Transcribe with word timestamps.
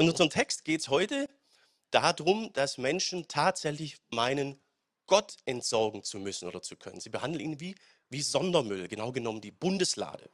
Und 0.00 0.06
in 0.06 0.12
unserem 0.12 0.30
Text 0.30 0.64
geht 0.64 0.80
es 0.80 0.88
heute 0.88 1.28
darum, 1.90 2.54
dass 2.54 2.78
Menschen 2.78 3.28
tatsächlich 3.28 3.98
meinen, 4.08 4.58
Gott 5.06 5.36
entsorgen 5.44 6.02
zu 6.04 6.18
müssen 6.18 6.48
oder 6.48 6.62
zu 6.62 6.76
können. 6.76 7.00
Sie 7.00 7.10
behandeln 7.10 7.44
ihn 7.44 7.60
wie, 7.60 7.74
wie 8.08 8.22
Sondermüll, 8.22 8.88
genau 8.88 9.12
genommen 9.12 9.42
die 9.42 9.50
Bundeslade. 9.50 10.30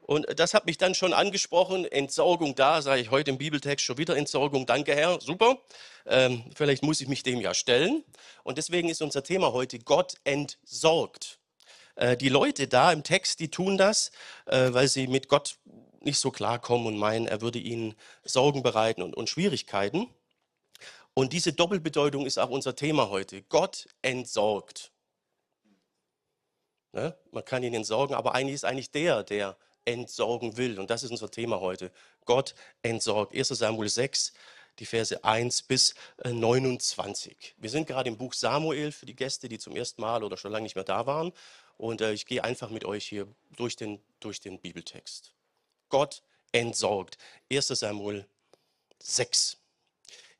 Und 0.00 0.26
das 0.36 0.52
hat 0.52 0.66
mich 0.66 0.78
dann 0.78 0.96
schon 0.96 1.12
angesprochen. 1.12 1.84
Entsorgung 1.84 2.56
da, 2.56 2.82
sage 2.82 3.00
ich 3.02 3.12
heute 3.12 3.30
im 3.30 3.38
Bibeltext 3.38 3.86
schon 3.86 3.98
wieder 3.98 4.16
Entsorgung. 4.16 4.66
Danke, 4.66 4.96
Herr. 4.96 5.20
Super. 5.20 5.58
Ähm, 6.04 6.42
vielleicht 6.56 6.82
muss 6.82 7.00
ich 7.00 7.06
mich 7.06 7.22
dem 7.22 7.40
ja 7.40 7.54
stellen. 7.54 8.02
Und 8.42 8.58
deswegen 8.58 8.88
ist 8.88 9.00
unser 9.00 9.22
Thema 9.22 9.52
heute 9.52 9.78
Gott 9.78 10.14
entsorgt. 10.24 11.38
Äh, 11.94 12.16
die 12.16 12.30
Leute 12.30 12.66
da 12.66 12.90
im 12.90 13.04
Text, 13.04 13.38
die 13.38 13.52
tun 13.52 13.78
das, 13.78 14.10
äh, 14.46 14.72
weil 14.72 14.88
sie 14.88 15.06
mit 15.06 15.28
Gott 15.28 15.56
nicht 16.00 16.18
so 16.18 16.30
klarkommen 16.30 16.86
und 16.86 16.98
meinen, 16.98 17.26
er 17.26 17.40
würde 17.40 17.58
ihnen 17.58 17.94
Sorgen 18.24 18.62
bereiten 18.62 19.02
und, 19.02 19.16
und 19.16 19.28
Schwierigkeiten. 19.28 20.08
Und 21.14 21.32
diese 21.32 21.52
Doppelbedeutung 21.52 22.26
ist 22.26 22.38
auch 22.38 22.50
unser 22.50 22.76
Thema 22.76 23.08
heute. 23.08 23.42
Gott 23.42 23.88
entsorgt. 24.02 24.92
Ne? 26.92 27.16
Man 27.32 27.44
kann 27.44 27.62
ihn 27.62 27.74
entsorgen, 27.74 28.14
aber 28.14 28.34
eigentlich 28.34 28.54
ist 28.54 28.64
eigentlich 28.64 28.90
der, 28.90 29.24
der 29.24 29.56
entsorgen 29.84 30.56
will. 30.56 30.78
Und 30.78 30.90
das 30.90 31.02
ist 31.02 31.10
unser 31.10 31.30
Thema 31.30 31.60
heute. 31.60 31.90
Gott 32.24 32.54
entsorgt. 32.82 33.34
1 33.34 33.48
Samuel 33.48 33.88
6, 33.88 34.32
die 34.78 34.86
Verse 34.86 35.24
1 35.24 35.62
bis 35.62 35.94
29. 36.24 37.32
Äh, 37.32 37.62
Wir 37.62 37.70
sind 37.70 37.86
gerade 37.86 38.08
im 38.08 38.16
Buch 38.16 38.34
Samuel 38.34 38.92
für 38.92 39.06
die 39.06 39.16
Gäste, 39.16 39.48
die 39.48 39.58
zum 39.58 39.74
ersten 39.74 40.00
Mal 40.00 40.22
oder 40.22 40.36
schon 40.36 40.52
lange 40.52 40.64
nicht 40.64 40.76
mehr 40.76 40.84
da 40.84 41.06
waren. 41.06 41.32
Und 41.78 42.00
äh, 42.00 42.12
ich 42.12 42.26
gehe 42.26 42.44
einfach 42.44 42.70
mit 42.70 42.84
euch 42.84 43.06
hier 43.06 43.26
durch 43.56 43.76
den, 43.76 44.00
durch 44.20 44.40
den 44.40 44.60
Bibeltext. 44.60 45.32
Gott 45.88 46.22
entsorgt. 46.52 47.18
1 47.50 47.68
Samuel 47.68 48.26
6. 48.98 49.58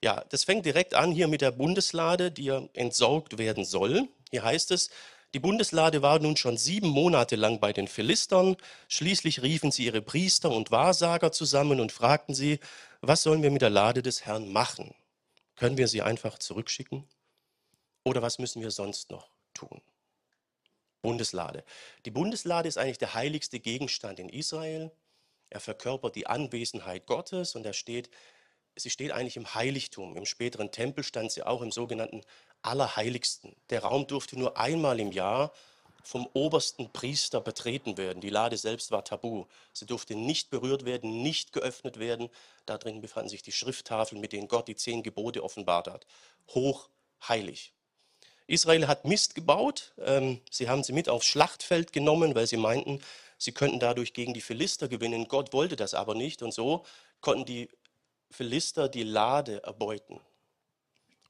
Ja, 0.02 0.24
das 0.28 0.44
fängt 0.44 0.64
direkt 0.64 0.94
an 0.94 1.10
hier 1.10 1.28
mit 1.28 1.40
der 1.40 1.50
Bundeslade, 1.50 2.30
die 2.30 2.44
ja 2.44 2.62
entsorgt 2.74 3.38
werden 3.38 3.64
soll. 3.64 4.08
Hier 4.30 4.44
heißt 4.44 4.70
es, 4.70 4.90
die 5.34 5.40
Bundeslade 5.40 6.00
war 6.00 6.18
nun 6.20 6.36
schon 6.36 6.56
sieben 6.56 6.88
Monate 6.88 7.36
lang 7.36 7.60
bei 7.60 7.72
den 7.72 7.86
Philistern. 7.86 8.56
Schließlich 8.88 9.42
riefen 9.42 9.70
sie 9.70 9.84
ihre 9.84 10.00
Priester 10.00 10.50
und 10.50 10.70
Wahrsager 10.70 11.32
zusammen 11.32 11.80
und 11.80 11.92
fragten 11.92 12.34
sie, 12.34 12.60
was 13.02 13.22
sollen 13.22 13.42
wir 13.42 13.50
mit 13.50 13.60
der 13.60 13.70
Lade 13.70 14.02
des 14.02 14.24
Herrn 14.24 14.50
machen? 14.50 14.94
Können 15.56 15.76
wir 15.76 15.88
sie 15.88 16.00
einfach 16.00 16.38
zurückschicken? 16.38 17.04
Oder 18.04 18.22
was 18.22 18.38
müssen 18.38 18.62
wir 18.62 18.70
sonst 18.70 19.10
noch 19.10 19.28
tun? 19.52 19.82
Bundeslade. 21.02 21.62
Die 22.06 22.10
Bundeslade 22.10 22.68
ist 22.68 22.78
eigentlich 22.78 22.98
der 22.98 23.14
heiligste 23.14 23.60
Gegenstand 23.60 24.18
in 24.18 24.28
Israel. 24.30 24.90
Er 25.50 25.60
verkörpert 25.60 26.14
die 26.14 26.26
Anwesenheit 26.26 27.06
Gottes 27.06 27.54
und 27.54 27.64
er 27.64 27.72
steht, 27.72 28.10
sie 28.76 28.90
steht 28.90 29.12
eigentlich 29.12 29.36
im 29.36 29.54
Heiligtum. 29.54 30.16
Im 30.16 30.26
späteren 30.26 30.70
Tempel 30.70 31.04
stand 31.04 31.32
sie 31.32 31.42
auch 31.42 31.62
im 31.62 31.72
sogenannten 31.72 32.22
Allerheiligsten. 32.62 33.56
Der 33.70 33.82
Raum 33.82 34.06
durfte 34.06 34.38
nur 34.38 34.56
einmal 34.56 35.00
im 35.00 35.12
Jahr 35.12 35.52
vom 36.02 36.28
obersten 36.32 36.90
Priester 36.92 37.40
betreten 37.40 37.98
werden. 37.98 38.20
Die 38.20 38.30
Lade 38.30 38.56
selbst 38.56 38.90
war 38.90 39.04
tabu. 39.04 39.46
Sie 39.72 39.86
durfte 39.86 40.14
nicht 40.14 40.50
berührt 40.50 40.84
werden, 40.84 41.22
nicht 41.22 41.52
geöffnet 41.52 41.98
werden. 41.98 42.30
Da 42.66 42.78
drin 42.78 43.00
befanden 43.00 43.28
sich 43.28 43.42
die 43.42 43.52
Schrifttafeln, 43.52 44.20
mit 44.20 44.32
denen 44.32 44.48
Gott 44.48 44.68
die 44.68 44.76
zehn 44.76 45.02
Gebote 45.02 45.42
offenbart 45.42 45.88
hat. 45.88 46.06
Hochheilig. 46.54 47.72
Israel 48.46 48.88
hat 48.88 49.04
Mist 49.04 49.34
gebaut. 49.34 49.92
Ähm, 49.98 50.40
sie 50.50 50.68
haben 50.68 50.82
sie 50.82 50.94
mit 50.94 51.08
aufs 51.08 51.26
Schlachtfeld 51.26 51.92
genommen, 51.92 52.34
weil 52.34 52.46
sie 52.46 52.56
meinten, 52.56 53.02
sie 53.38 53.52
könnten 53.52 53.80
dadurch 53.80 54.12
gegen 54.12 54.34
die 54.34 54.40
Philister 54.40 54.88
gewinnen. 54.88 55.28
Gott 55.28 55.52
wollte 55.52 55.76
das 55.76 55.94
aber 55.94 56.14
nicht. 56.14 56.42
Und 56.42 56.52
so 56.52 56.84
konnten 57.20 57.46
die 57.46 57.70
Philister 58.30 58.88
die 58.88 59.04
Lade 59.04 59.62
erbeuten. 59.62 60.20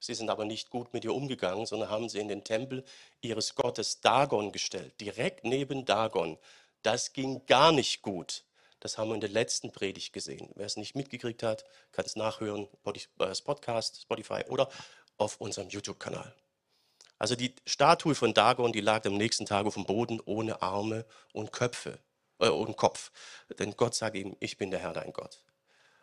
Sie 0.00 0.14
sind 0.14 0.30
aber 0.30 0.44
nicht 0.44 0.70
gut 0.70 0.92
mit 0.92 1.04
ihr 1.04 1.14
umgegangen, 1.14 1.66
sondern 1.66 1.90
haben 1.90 2.08
sie 2.08 2.18
in 2.18 2.28
den 2.28 2.44
Tempel 2.44 2.84
ihres 3.20 3.54
Gottes 3.54 4.00
Dagon 4.00 4.52
gestellt, 4.52 5.00
direkt 5.00 5.44
neben 5.44 5.84
Dagon. 5.84 6.38
Das 6.82 7.12
ging 7.12 7.44
gar 7.46 7.72
nicht 7.72 8.02
gut. 8.02 8.44
Das 8.80 8.96
haben 8.96 9.08
wir 9.08 9.14
in 9.16 9.20
der 9.20 9.30
letzten 9.30 9.72
Predigt 9.72 10.12
gesehen. 10.12 10.50
Wer 10.54 10.66
es 10.66 10.76
nicht 10.76 10.94
mitgekriegt 10.94 11.42
hat, 11.42 11.64
kann 11.90 12.04
es 12.04 12.14
nachhören, 12.14 12.68
äh, 12.84 13.34
Podcast, 13.44 14.02
Spotify 14.02 14.44
oder 14.48 14.68
auf 15.16 15.40
unserem 15.40 15.68
YouTube-Kanal. 15.68 16.32
Also 17.18 17.34
die 17.34 17.54
Statue 17.66 18.14
von 18.14 18.34
Dagon, 18.34 18.72
die 18.72 18.80
lag 18.80 19.04
am 19.06 19.16
nächsten 19.16 19.46
Tag 19.46 19.66
auf 19.66 19.74
dem 19.74 19.84
Boden 19.84 20.20
ohne 20.24 20.62
Arme 20.62 21.04
und 21.32 21.52
Köpfe 21.52 21.98
äh, 22.38 22.48
und 22.48 22.76
Kopf. 22.76 23.10
Denn 23.58 23.76
Gott 23.76 23.94
sagt 23.94 24.16
ihm, 24.16 24.36
ich 24.40 24.56
bin 24.56 24.70
der 24.70 24.80
Herr 24.80 24.92
dein 24.92 25.12
Gott. 25.12 25.42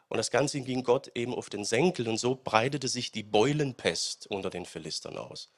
Und 0.07 0.17
das 0.17 0.29
Ganze 0.29 0.61
ging 0.61 0.83
Gott 0.83 1.11
eben 1.15 1.33
auf 1.33 1.49
den 1.49 1.65
Senkel 1.65 2.07
und 2.07 2.17
so 2.17 2.35
breitete 2.35 2.87
sich 2.87 3.11
die 3.11 3.23
Beulenpest 3.23 4.27
unter 4.27 4.49
den 4.49 4.65
Philistern 4.65 5.17
aus. 5.17 5.49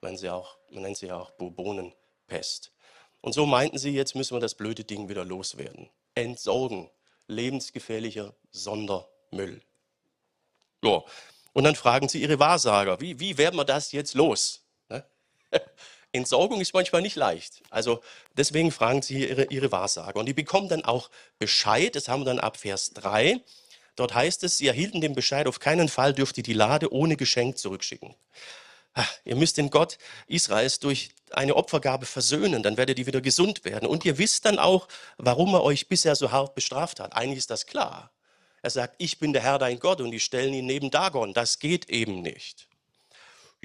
Man, 0.00 0.16
sie 0.16 0.30
auch, 0.30 0.58
man 0.70 0.82
nennt 0.82 0.96
sie 0.96 1.06
ja 1.06 1.16
auch 1.16 1.30
Bourbonenpest. 1.32 2.72
Und 3.20 3.32
so 3.32 3.46
meinten 3.46 3.78
sie, 3.78 3.90
jetzt 3.90 4.14
müssen 4.14 4.36
wir 4.36 4.40
das 4.40 4.54
blöde 4.54 4.84
Ding 4.84 5.08
wieder 5.08 5.24
loswerden. 5.24 5.90
Entsorgen. 6.14 6.90
Lebensgefährlicher 7.26 8.34
Sondermüll. 8.52 9.60
Ja. 10.84 11.02
Und 11.52 11.64
dann 11.64 11.74
fragen 11.74 12.08
sie 12.08 12.22
ihre 12.22 12.38
Wahrsager, 12.38 13.00
wie, 13.00 13.18
wie 13.18 13.36
werden 13.38 13.56
wir 13.56 13.64
das 13.64 13.90
jetzt 13.90 14.14
los? 14.14 14.65
Entsorgung 16.12 16.60
ist 16.60 16.74
manchmal 16.74 17.02
nicht 17.02 17.16
leicht. 17.16 17.62
Also 17.70 18.00
deswegen 18.36 18.72
fragen 18.72 19.02
sie 19.02 19.28
ihre, 19.28 19.44
ihre 19.44 19.72
Wahrsager. 19.72 20.18
Und 20.18 20.26
die 20.26 20.34
bekommen 20.34 20.68
dann 20.68 20.84
auch 20.84 21.10
Bescheid, 21.38 21.94
das 21.94 22.08
haben 22.08 22.20
wir 22.20 22.26
dann 22.26 22.40
ab 22.40 22.56
Vers 22.56 22.90
3. 22.94 23.40
Dort 23.96 24.14
heißt 24.14 24.44
es, 24.44 24.58
sie 24.58 24.66
erhielten 24.66 25.00
den 25.00 25.14
Bescheid, 25.14 25.46
auf 25.46 25.58
keinen 25.58 25.88
Fall 25.88 26.12
dürft 26.12 26.36
ihr 26.36 26.42
die 26.42 26.52
Lade 26.52 26.92
ohne 26.92 27.16
Geschenk 27.16 27.58
zurückschicken. 27.58 28.14
Ah, 28.94 29.06
ihr 29.24 29.36
müsst 29.36 29.58
den 29.58 29.70
Gott 29.70 29.98
Israels 30.26 30.78
durch 30.78 31.10
eine 31.30 31.54
Opfergabe 31.54 32.06
versöhnen, 32.06 32.62
dann 32.62 32.76
werdet 32.78 32.98
ihr 32.98 33.06
wieder 33.06 33.20
gesund 33.20 33.64
werden. 33.64 33.86
Und 33.86 34.04
ihr 34.04 34.16
wisst 34.16 34.46
dann 34.46 34.58
auch, 34.58 34.88
warum 35.18 35.54
er 35.54 35.62
euch 35.62 35.88
bisher 35.88 36.16
so 36.16 36.30
hart 36.30 36.54
bestraft 36.54 37.00
hat. 37.00 37.14
Eigentlich 37.14 37.38
ist 37.38 37.50
das 37.50 37.66
klar. 37.66 38.10
Er 38.62 38.70
sagt, 38.70 38.94
ich 38.98 39.18
bin 39.18 39.32
der 39.32 39.42
Herr 39.42 39.58
dein 39.58 39.78
Gott 39.78 40.00
und 40.00 40.10
die 40.10 40.20
stellen 40.20 40.54
ihn 40.54 40.66
neben 40.66 40.90
Dagon. 40.90 41.34
Das 41.34 41.58
geht 41.58 41.90
eben 41.90 42.22
nicht. 42.22 42.68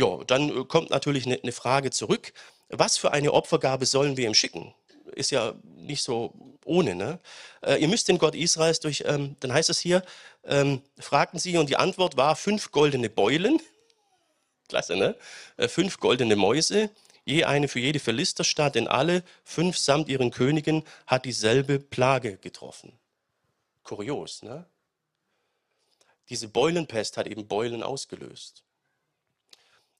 Ja, 0.01 0.23
dann 0.25 0.49
äh, 0.49 0.65
kommt 0.65 0.89
natürlich 0.89 1.25
eine 1.25 1.51
Frage 1.51 1.91
zurück. 1.91 2.33
Was 2.69 2.97
für 2.97 3.11
eine 3.11 3.33
Opfergabe 3.33 3.85
sollen 3.85 4.17
wir 4.17 4.27
ihm 4.27 4.33
schicken? 4.33 4.73
ist 5.15 5.31
ja 5.31 5.53
nicht 5.75 6.03
so 6.03 6.33
ohne. 6.65 6.95
Ne? 6.95 7.19
Äh, 7.61 7.81
ihr 7.81 7.87
müsst 7.87 8.07
den 8.07 8.17
Gott 8.17 8.35
Israels 8.35 8.79
durch, 8.79 9.03
ähm, 9.05 9.35
dann 9.39 9.53
heißt 9.53 9.69
es 9.69 9.79
hier, 9.79 10.03
ähm, 10.43 10.81
fragten 10.99 11.39
sie 11.39 11.57
und 11.57 11.69
die 11.69 11.77
Antwort 11.77 12.17
war 12.17 12.35
fünf 12.35 12.71
goldene 12.71 13.09
Beulen. 13.09 13.61
Klasse, 14.69 14.95
ne? 14.95 15.15
Äh, 15.57 15.67
fünf 15.67 15.99
goldene 15.99 16.35
Mäuse, 16.35 16.89
je 17.25 17.43
eine 17.43 17.67
für 17.67 17.79
jede 17.79 17.99
Philisterstadt, 17.99 18.75
denn 18.75 18.87
alle 18.87 19.23
fünf 19.43 19.77
samt 19.77 20.07
ihren 20.09 20.31
Königen 20.31 20.83
hat 21.07 21.25
dieselbe 21.25 21.79
Plage 21.79 22.37
getroffen. 22.37 22.93
Kurios, 23.83 24.43
ne? 24.43 24.65
Diese 26.29 26.47
Beulenpest 26.47 27.17
hat 27.17 27.27
eben 27.27 27.47
Beulen 27.47 27.83
ausgelöst. 27.83 28.63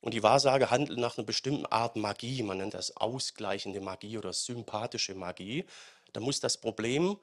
Und 0.02 0.14
die 0.14 0.24
Wahrsage 0.24 0.72
handelt 0.72 1.00
nach 1.00 1.18
einer 1.18 1.26
bestimmten 1.26 1.68
Art 1.68 1.96
Magie. 1.96 2.42
Man 2.44 2.58
nennt 2.58 2.74
das 2.74 2.98
ausgleichende 2.98 3.82
Magie 3.82 4.18
oder 4.18 4.34
sympathische 4.34 5.14
Magie. 5.14 5.66
Da 6.12 6.20
muss 6.20 6.40
das 6.40 6.58
Problem 6.58 7.18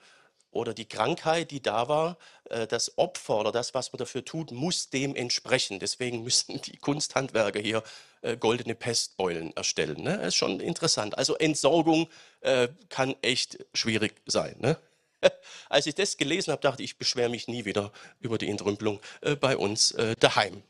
oder 0.50 0.72
die 0.72 0.86
Krankheit, 0.86 1.50
die 1.50 1.62
da 1.62 1.88
war, 1.88 2.16
äh, 2.44 2.66
das 2.66 2.96
Opfer 2.96 3.38
oder 3.38 3.52
das, 3.52 3.74
was 3.74 3.92
man 3.92 3.98
dafür 3.98 4.24
tut, 4.24 4.50
muss 4.50 4.90
dem 4.90 5.14
entsprechen. 5.14 5.78
Deswegen 5.78 6.22
müssen 6.24 6.60
die 6.62 6.76
Kunsthandwerker 6.76 7.60
hier 7.60 7.82
äh, 8.22 8.36
goldene 8.36 8.74
Pestbeulen 8.74 9.54
erstellen. 9.56 10.04
Das 10.04 10.18
ne? 10.18 10.26
ist 10.26 10.36
schon 10.36 10.60
interessant. 10.60 11.18
Also 11.18 11.36
Entsorgung 11.36 12.08
äh, 12.40 12.68
kann 12.88 13.14
echt 13.22 13.58
schwierig 13.74 14.14
sein. 14.26 14.56
Ne? 14.58 14.78
Als 15.68 15.86
ich 15.86 15.96
das 15.96 16.16
gelesen 16.16 16.52
habe, 16.52 16.62
dachte 16.62 16.82
ich, 16.82 16.92
ich 16.92 16.98
beschwere 16.98 17.28
mich 17.28 17.48
nie 17.48 17.64
wieder 17.64 17.92
über 18.20 18.38
die 18.38 18.48
Entrümpelung 18.48 19.00
bei 19.40 19.56
uns 19.56 19.92
daheim. 20.20 20.62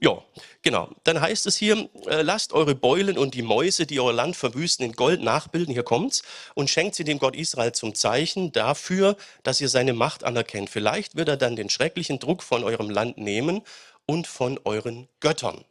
Ja, 0.00 0.22
genau. 0.62 0.90
Dann 1.02 1.20
heißt 1.20 1.46
es 1.46 1.56
hier, 1.56 1.88
äh, 2.06 2.22
lasst 2.22 2.52
eure 2.52 2.76
Beulen 2.76 3.18
und 3.18 3.34
die 3.34 3.42
Mäuse, 3.42 3.84
die 3.84 3.98
euer 3.98 4.12
Land 4.12 4.36
verwüsten, 4.36 4.86
in 4.86 4.92
Gold 4.92 5.22
nachbilden, 5.22 5.74
hier 5.74 5.82
kommt's, 5.82 6.22
und 6.54 6.70
schenkt 6.70 6.94
sie 6.94 7.02
dem 7.02 7.18
Gott 7.18 7.34
Israel 7.34 7.72
zum 7.72 7.96
Zeichen 7.96 8.52
dafür, 8.52 9.16
dass 9.42 9.60
ihr 9.60 9.68
seine 9.68 9.94
Macht 9.94 10.22
anerkennt. 10.22 10.70
Vielleicht 10.70 11.16
wird 11.16 11.28
er 11.28 11.36
dann 11.36 11.56
den 11.56 11.68
schrecklichen 11.68 12.20
Druck 12.20 12.44
von 12.44 12.62
eurem 12.62 12.90
Land 12.90 13.18
nehmen 13.18 13.62
und 14.06 14.28
von 14.28 14.60
euren 14.64 15.08
Göttern. 15.18 15.64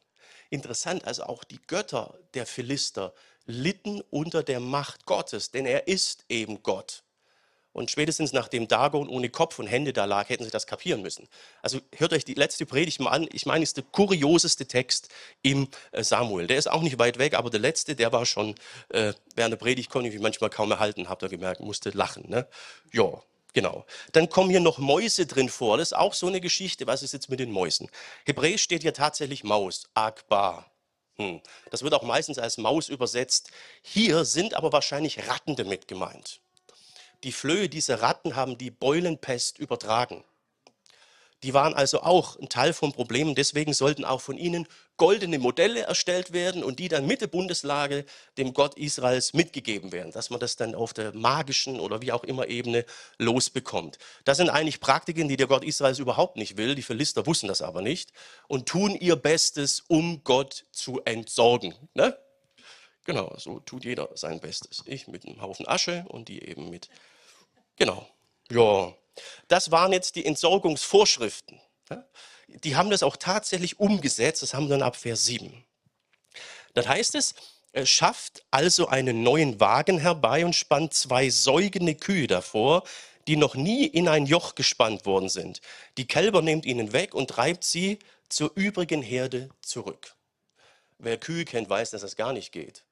Interessant, 0.50 1.06
also 1.06 1.24
auch 1.24 1.46
die 1.46 1.60
Götter 1.66 2.20
der 2.34 2.46
Philister 2.46 3.14
litten 3.46 4.02
unter 4.10 4.44
der 4.44 4.60
Macht 4.60 5.06
Gottes, 5.06 5.52
denn 5.52 5.66
er 5.66 5.88
ist 5.88 6.26
eben 6.28 6.62
Gott. 6.64 7.04
Und 7.78 7.92
spätestens 7.92 8.34
nachdem 8.34 8.68
Dagon 8.68 9.08
ohne 9.08 9.30
Kopf 9.30 9.60
und 9.60 9.68
Hände 9.68 9.94
da 9.94 10.06
lag, 10.06 10.30
hätten 10.30 10.44
sie 10.44 10.50
das 10.50 10.66
kapieren 10.66 11.04
müssen. 11.04 11.28
Also 11.62 11.80
hört 11.96 12.12
euch 12.12 12.26
die 12.26 12.34
letzte 12.34 12.66
Predigt 12.66 13.00
mal 13.00 13.12
an. 13.12 13.30
Ich 13.32 13.46
meine, 13.46 13.62
es 13.62 13.70
ist 13.70 13.78
der 13.78 13.84
kurioseste 13.84 14.66
Text 14.66 15.10
im 15.44 15.68
äh, 15.92 16.04
Samuel. 16.04 16.48
Der 16.48 16.58
ist 16.58 16.72
auch 16.72 16.82
nicht 16.82 16.98
weit 16.98 17.20
weg, 17.20 17.36
aber 17.36 17.52
der 17.52 17.60
letzte, 17.60 17.96
der 17.96 18.12
war 18.12 18.26
schon, 18.26 18.56
äh, 18.90 19.14
während 19.36 19.52
der 19.52 19.58
Predigt 19.58 19.92
konnte 19.92 20.08
ich 20.08 20.16
mich 20.16 20.24
manchmal 20.24 20.50
kaum 20.50 20.72
erhalten, 20.72 21.08
habt 21.08 21.22
ihr 21.22 21.30
gemerkt, 21.30 21.62
musste 21.62 21.92
lachen. 21.92 22.28
Ne? 22.28 22.48
Ja, 22.92 23.22
Genau. 23.54 23.86
Dann 24.12 24.30
kommen 24.30 24.50
hier 24.50 24.60
noch 24.60 24.80
Mäuse 24.80 25.28
drin 25.28 25.50
vor. 25.50 25.78
Das 25.78 25.90
ist 25.90 25.98
auch 25.98 26.14
so 26.14 26.28
eine 26.28 26.42
Geschichte. 26.42 26.88
Was 26.88 27.04
ist 27.04 27.14
jetzt 27.14 27.30
mit 27.30 27.40
den 27.40 27.52
Mäusen? 27.52 27.90
Hebräisch 28.26 28.64
steht 28.64 28.82
hier 28.82 28.94
tatsächlich 28.94 29.44
Maus, 29.44 29.84
Akbar. 29.94 30.72
Hm. 31.18 31.42
Das 31.70 31.84
wird 31.84 31.94
auch 31.94 32.04
meistens 32.04 32.40
als 32.40 32.58
Maus 32.58 32.90
übersetzt. 32.90 33.52
Hier 33.84 34.26
sind 34.26 34.56
aber 34.56 34.72
wahrscheinlich 34.74 35.28
Ratten 35.28 35.56
damit 35.56 35.88
gemeint. 35.88 36.42
Die 37.24 37.32
Flöhe 37.32 37.70
dieser 37.70 38.02
Ratten 38.02 38.36
haben 38.36 38.58
die 38.58 38.72
Beulenpest 38.72 39.60
übertragen. 39.60 40.24
Die 41.44 41.54
waren 41.54 41.76
also 41.76 42.02
auch 42.02 42.38
ein 42.40 42.50
Teil 42.50 42.74
vom 42.74 42.94
Problem. 42.94 43.36
Deswegen 43.36 43.74
sollten 43.74 44.06
auch 44.06 44.22
von 44.22 44.38
ihnen 44.38 44.68
goldene 44.98 45.38
Modelle 45.38 45.82
erstellt 45.82 46.34
werden 46.34 46.64
und 46.64 46.80
die 46.80 46.88
dann 46.88 47.06
mit 47.06 47.22
der 47.22 47.28
Bundeslage 47.28 48.06
dem 48.40 48.54
Gott 48.54 48.76
Israels 48.76 49.34
mitgegeben 49.34 49.92
werden, 49.92 50.12
dass 50.12 50.32
man 50.32 50.40
das 50.40 50.56
dann 50.56 50.74
auf 50.74 50.94
der 50.94 51.14
magischen 51.14 51.80
oder 51.80 52.02
wie 52.02 52.12
auch 52.12 52.24
immer 52.24 52.48
Ebene 52.48 52.86
losbekommt. 53.20 54.00
Das 54.26 54.38
sind 54.38 54.50
eigentlich 54.50 54.80
Praktiken, 54.80 55.28
die 55.28 55.38
der 55.38 55.46
Gott 55.46 55.64
Israels 55.64 56.00
überhaupt 56.00 56.38
nicht 56.38 56.58
will. 56.58 56.74
Die 56.74 56.82
Philister 56.82 57.28
wussten 57.28 57.48
das 57.48 57.62
aber 57.62 57.84
nicht 57.84 58.12
und 58.48 58.68
tun 58.68 58.96
ihr 58.96 59.16
Bestes, 59.16 59.84
um 59.88 60.24
Gott 60.24 60.66
zu 60.72 61.02
entsorgen. 61.06 61.76
Ne? 61.94 62.18
Genau, 63.08 63.34
so 63.38 63.62
tut 63.62 63.86
jeder 63.86 64.10
sein 64.16 64.42
Bestes. 64.42 64.84
Ich 64.86 65.08
mit 65.08 65.26
einem 65.26 65.42
Haufen 65.42 65.66
Asche 65.66 66.06
und 66.10 66.28
die 66.28 66.44
eben 66.44 66.70
mit. 66.70 66.90
Genau. 67.78 68.06
Ja. 68.52 68.94
Das 69.48 69.72
waren 69.72 69.94
jetzt 69.94 70.18
die 70.18 70.26
Entsorgungsvorschriften. 70.26 71.60
Die 72.50 72.76
haben 72.76 72.90
das 72.90 73.04
auch 73.04 73.16
tatsächlich 73.16 73.80
umgesetzt, 73.80 74.42
das 74.42 74.54
haben 74.54 74.66
wir 74.66 74.78
dann 74.78 74.82
ab 74.82 74.98
Vers 74.98 75.26
7. 75.26 75.64
Das 76.74 76.86
heißt 76.88 77.16
es, 77.16 77.34
schafft 77.86 78.46
also 78.52 78.90
einen 78.90 79.24
neuen 79.24 79.62
Wagen 79.62 80.00
herbei 80.00 80.46
und 80.46 80.54
spannt 80.54 80.94
zwei 80.94 81.30
säugende 81.30 81.96
Kühe 81.96 82.28
davor, 82.28 82.84
die 83.28 83.38
noch 83.38 83.56
nie 83.56 83.86
in 83.86 84.10
ein 84.10 84.26
Joch 84.26 84.54
gespannt 84.56 85.06
worden 85.06 85.30
sind. 85.30 85.62
Die 85.98 86.08
Kälber 86.08 86.42
nehmt 86.42 86.66
ihnen 86.66 86.92
weg 86.92 87.16
und 87.16 87.30
treibt 87.30 87.64
sie 87.64 88.00
zur 88.28 88.52
übrigen 88.56 89.02
Herde 89.02 89.50
zurück. 89.62 90.14
Wer 91.00 91.18
Kühe 91.18 91.46
kennt, 91.46 91.70
weiß, 91.70 91.92
dass 91.92 92.02
das 92.02 92.18
gar 92.18 92.34
nicht 92.34 92.52
geht. 92.52 92.84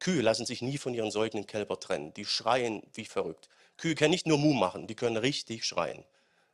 Kühe 0.00 0.22
lassen 0.22 0.46
sich 0.46 0.62
nie 0.62 0.78
von 0.78 0.94
ihren 0.94 1.10
säugenden 1.10 1.46
Kälber 1.46 1.78
trennen. 1.78 2.12
Die 2.14 2.24
schreien 2.24 2.82
wie 2.94 3.04
verrückt. 3.04 3.48
Kühe 3.76 3.94
können 3.94 4.10
nicht 4.10 4.26
nur 4.26 4.38
Mu 4.38 4.52
machen, 4.52 4.86
die 4.86 4.96
können 4.96 5.16
richtig 5.16 5.64
schreien. 5.64 6.04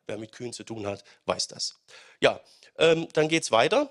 Wer 0.06 0.19
mit 0.19 0.32
Kühen 0.32 0.52
zu 0.52 0.62
tun 0.62 0.87
hat, 0.87 1.04
weiß 1.25 1.48
das. 1.48 1.81
Ja, 2.20 2.40
ähm, 2.78 3.08
dann 3.12 3.31
es 3.31 3.50
weiter. 3.50 3.90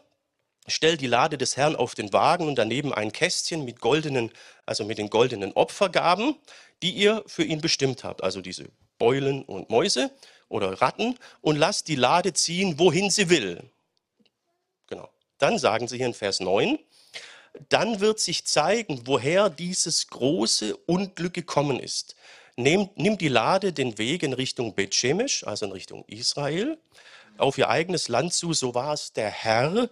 Stellt 0.67 1.01
die 1.01 1.07
Lade 1.07 1.37
des 1.37 1.57
Herrn 1.57 1.75
auf 1.75 1.93
den 1.93 2.11
Wagen 2.11 2.47
und 2.47 2.55
daneben 2.55 2.93
ein 2.93 3.11
Kästchen 3.11 3.65
mit 3.65 3.81
goldenen, 3.81 4.31
also 4.65 4.83
mit 4.83 4.97
den 4.97 5.09
goldenen 5.09 5.51
Opfergaben, 5.53 6.35
die 6.81 6.91
ihr 6.91 7.23
für 7.27 7.43
ihn 7.43 7.61
bestimmt 7.61 8.03
habt. 8.03 8.23
Also 8.23 8.41
diese 8.41 8.65
Beulen 8.97 9.43
und 9.43 9.69
Mäuse 9.69 10.11
oder 10.49 10.81
Ratten 10.81 11.19
und 11.41 11.57
lasst 11.57 11.87
die 11.87 11.95
Lade 11.95 12.33
ziehen, 12.33 12.79
wohin 12.79 13.11
sie 13.11 13.29
will. 13.29 13.69
Genau. 14.87 15.09
Dann 15.37 15.59
sagen 15.59 15.87
sie 15.87 15.97
hier 15.97 16.07
in 16.07 16.13
Vers 16.13 16.39
9, 16.39 16.79
dann 17.69 17.99
wird 17.99 18.19
sich 18.19 18.45
zeigen, 18.45 19.01
woher 19.05 19.49
dieses 19.49 20.07
große 20.07 20.75
Unglück 20.75 21.33
gekommen 21.33 21.79
ist. 21.79 22.15
Nehmt, 22.57 22.97
nimmt 22.97 23.21
die 23.21 23.27
Lade 23.27 23.73
den 23.73 23.97
Weg 23.97 24.23
in 24.23 24.33
Richtung 24.33 24.75
Bethshemesh, 24.75 25.43
also 25.43 25.65
in 25.65 25.71
Richtung 25.71 26.05
Israel, 26.07 26.77
auf 27.37 27.57
ihr 27.57 27.69
eigenes 27.69 28.07
Land 28.07 28.33
zu. 28.33 28.53
So 28.53 28.73
war 28.75 28.93
es 28.93 29.11
der 29.11 29.29
Herr, 29.29 29.89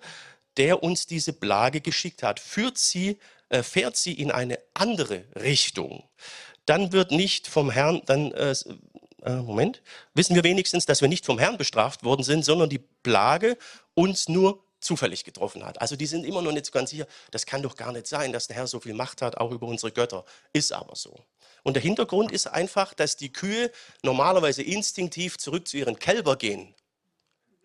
der 0.58 0.82
uns 0.84 1.06
diese 1.06 1.34
Plage 1.34 1.82
geschickt 1.82 2.24
hat. 2.24 2.40
Führt 2.40 2.78
sie, 2.78 3.18
äh, 3.50 3.64
fährt 3.64 3.98
sie 3.98 4.14
in 4.14 4.32
eine 4.32 4.60
andere 4.74 5.26
Richtung. 5.36 6.04
Dann 6.66 6.94
wird 6.94 7.12
nicht 7.12 7.48
vom 7.48 7.70
Herrn, 7.70 8.02
dann, 8.06 8.32
äh, 8.32 8.56
äh, 9.24 9.36
Moment, 9.36 9.82
wissen 10.14 10.36
wir 10.36 10.44
wenigstens, 10.44 10.86
dass 10.86 11.02
wir 11.02 11.10
nicht 11.10 11.26
vom 11.26 11.40
Herrn 11.40 11.58
bestraft 11.58 12.04
worden 12.04 12.24
sind, 12.24 12.46
sondern 12.46 12.70
die 12.70 12.84
Plage 13.04 13.58
uns 13.94 14.30
nur 14.30 14.63
zufällig 14.84 15.24
getroffen 15.24 15.66
hat. 15.66 15.82
Also 15.82 15.96
die 15.96 16.06
sind 16.06 16.26
immer 16.26 16.42
noch 16.42 16.52
nicht 16.52 16.72
ganz 16.72 16.92
sicher, 16.92 17.08
das 17.32 17.46
kann 17.46 17.62
doch 17.62 17.76
gar 17.76 17.92
nicht 17.92 18.08
sein, 18.08 18.34
dass 18.34 18.48
der 18.48 18.56
Herr 18.56 18.68
so 18.68 18.80
viel 18.80 18.94
Macht 18.94 19.22
hat, 19.22 19.38
auch 19.38 19.52
über 19.52 19.68
unsere 19.68 19.92
Götter. 19.92 20.26
Ist 20.52 20.74
aber 20.74 20.96
so. 20.96 21.24
Und 21.64 21.76
der 21.76 21.84
Hintergrund 21.84 22.32
ist 22.32 22.48
einfach, 22.48 22.94
dass 22.94 23.16
die 23.16 23.32
Kühe 23.32 23.72
normalerweise 24.02 24.62
instinktiv 24.62 25.38
zurück 25.38 25.68
zu 25.68 25.78
ihren 25.78 25.98
Kälber 25.98 26.36
gehen. 26.36 26.76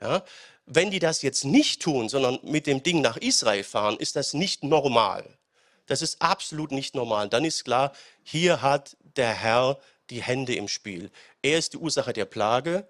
Ja? 0.01 0.25
Wenn 0.67 0.91
die 0.91 0.99
das 1.01 1.23
jetzt 1.23 1.45
nicht 1.45 1.83
tun, 1.83 2.09
sondern 2.09 2.39
mit 2.43 2.67
dem 2.67 2.83
Ding 2.83 3.01
nach 3.01 3.17
Israel 3.17 3.65
fahren, 3.65 3.97
ist 3.99 4.17
das 4.17 4.35
nicht 4.35 4.63
normal. 4.63 5.39
Das 5.87 6.03
ist 6.03 6.21
absolut 6.21 6.71
nicht 6.71 6.95
normal. 6.95 7.29
Dann 7.29 7.45
ist 7.45 7.65
klar, 7.65 7.93
hier 8.23 8.63
hat 8.63 8.97
der 9.17 9.33
Herr 9.33 9.81
die 10.11 10.23
Hände 10.23 10.55
im 10.55 10.69
Spiel. 10.69 11.11
Er 11.43 11.59
ist 11.59 11.73
die 11.73 11.79
Ursache 11.79 12.13
der 12.13 12.27
Plage 12.27 12.87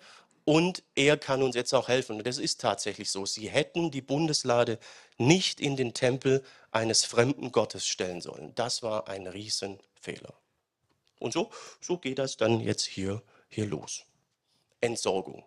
und 0.49 0.83
er 0.95 1.19
kann 1.19 1.43
uns 1.43 1.55
jetzt 1.55 1.75
auch 1.75 1.89
helfen. 1.89 2.17
Und 2.17 2.27
das 2.27 2.39
ist 2.39 2.59
tatsächlich 2.62 3.11
so. 3.11 3.27
Sie 3.27 3.50
hätten 3.50 3.91
die 3.91 4.00
Bundeslade 4.00 4.79
nicht 5.19 5.61
in 5.61 5.77
den 5.77 5.93
Tempel 5.93 6.43
eines 6.71 7.05
fremden 7.05 7.53
Gottes 7.53 7.87
stellen 7.87 8.23
sollen. 8.23 8.55
Das 8.55 8.83
war 8.83 9.09
ein 9.09 9.27
Riesenfehler. 9.27 10.33
Und 11.19 11.35
so, 11.35 11.50
so 11.83 11.99
geht 11.99 12.19
das 12.19 12.39
dann 12.39 12.61
jetzt 12.61 12.87
hier, 12.87 13.23
hier 13.50 13.67
los. 13.67 14.06
Entsorgung. 14.81 15.45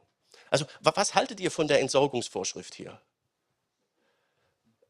Also, 0.51 0.67
was 0.81 1.15
haltet 1.15 1.39
ihr 1.39 1.49
von 1.49 1.67
der 1.67 1.79
Entsorgungsvorschrift 1.79 2.75
hier? 2.75 3.01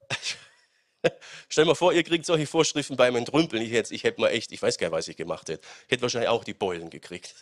Stell 1.48 1.64
mal 1.64 1.76
vor, 1.76 1.94
ihr 1.94 2.04
kriegt 2.04 2.26
solche 2.26 2.48
Vorschriften 2.48 2.98
beim 2.98 3.16
Entrümpeln. 3.16 3.64
Ich, 3.64 3.72
jetzt, 3.72 3.94
ich 3.94 4.04
hätte 4.04 4.20
mal 4.20 4.32
echt, 4.32 4.52
ich 4.52 4.62
weiß 4.62 4.78
gar 4.78 4.88
nicht, 4.88 4.98
was 4.98 5.08
ich 5.08 5.16
gemacht 5.16 5.48
hätte. 5.48 5.66
Ich 5.86 5.92
hätte 5.94 6.02
wahrscheinlich 6.02 6.28
auch 6.28 6.44
die 6.44 6.54
Beulen 6.54 6.90
gekriegt. 6.90 7.34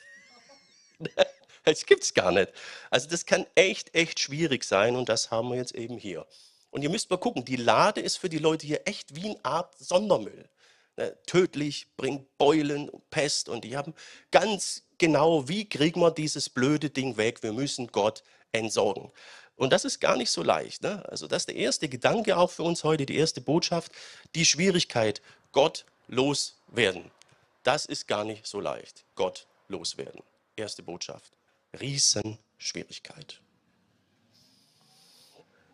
Das 1.65 1.85
gibt 1.85 2.03
es 2.03 2.13
gar 2.13 2.31
nicht. 2.31 2.51
Also 2.89 3.07
das 3.09 3.25
kann 3.25 3.45
echt, 3.55 3.93
echt 3.93 4.19
schwierig 4.19 4.63
sein 4.63 4.95
und 4.95 5.09
das 5.09 5.31
haben 5.31 5.49
wir 5.49 5.57
jetzt 5.57 5.75
eben 5.75 5.97
hier. 5.97 6.25
Und 6.71 6.83
ihr 6.83 6.89
müsst 6.89 7.09
mal 7.09 7.17
gucken, 7.17 7.45
die 7.45 7.55
Lade 7.55 8.01
ist 8.01 8.17
für 8.17 8.29
die 8.29 8.37
Leute 8.37 8.65
hier 8.67 8.81
echt 8.85 9.15
wie 9.15 9.25
eine 9.25 9.43
Art 9.43 9.77
Sondermüll. 9.77 10.49
Ne, 10.97 11.17
tödlich, 11.25 11.87
bringt 11.95 12.37
Beulen, 12.37 12.91
Pest 13.09 13.49
und 13.49 13.63
die 13.63 13.77
haben 13.77 13.93
ganz 14.31 14.83
genau, 14.97 15.47
wie 15.47 15.67
kriegen 15.67 16.01
wir 16.01 16.11
dieses 16.11 16.49
blöde 16.49 16.89
Ding 16.89 17.17
weg? 17.17 17.41
Wir 17.41 17.53
müssen 17.53 17.87
Gott 17.87 18.23
entsorgen. 18.51 19.11
Und 19.55 19.73
das 19.73 19.85
ist 19.85 19.99
gar 19.99 20.15
nicht 20.15 20.31
so 20.31 20.43
leicht. 20.43 20.83
Ne? 20.83 21.03
Also 21.09 21.27
das 21.27 21.43
ist 21.43 21.49
der 21.49 21.55
erste 21.55 21.89
Gedanke 21.89 22.37
auch 22.37 22.49
für 22.49 22.63
uns 22.63 22.83
heute, 22.83 23.05
die 23.05 23.17
erste 23.17 23.41
Botschaft, 23.41 23.91
die 24.35 24.45
Schwierigkeit, 24.45 25.21
Gott 25.51 25.85
loswerden. 26.07 27.11
Das 27.63 27.85
ist 27.85 28.07
gar 28.07 28.23
nicht 28.23 28.47
so 28.47 28.59
leicht, 28.59 29.05
Gott 29.15 29.47
loswerden. 29.67 30.21
Erste 30.55 30.83
Botschaft. 30.83 31.38
Riesenschwierigkeit. 31.79 33.41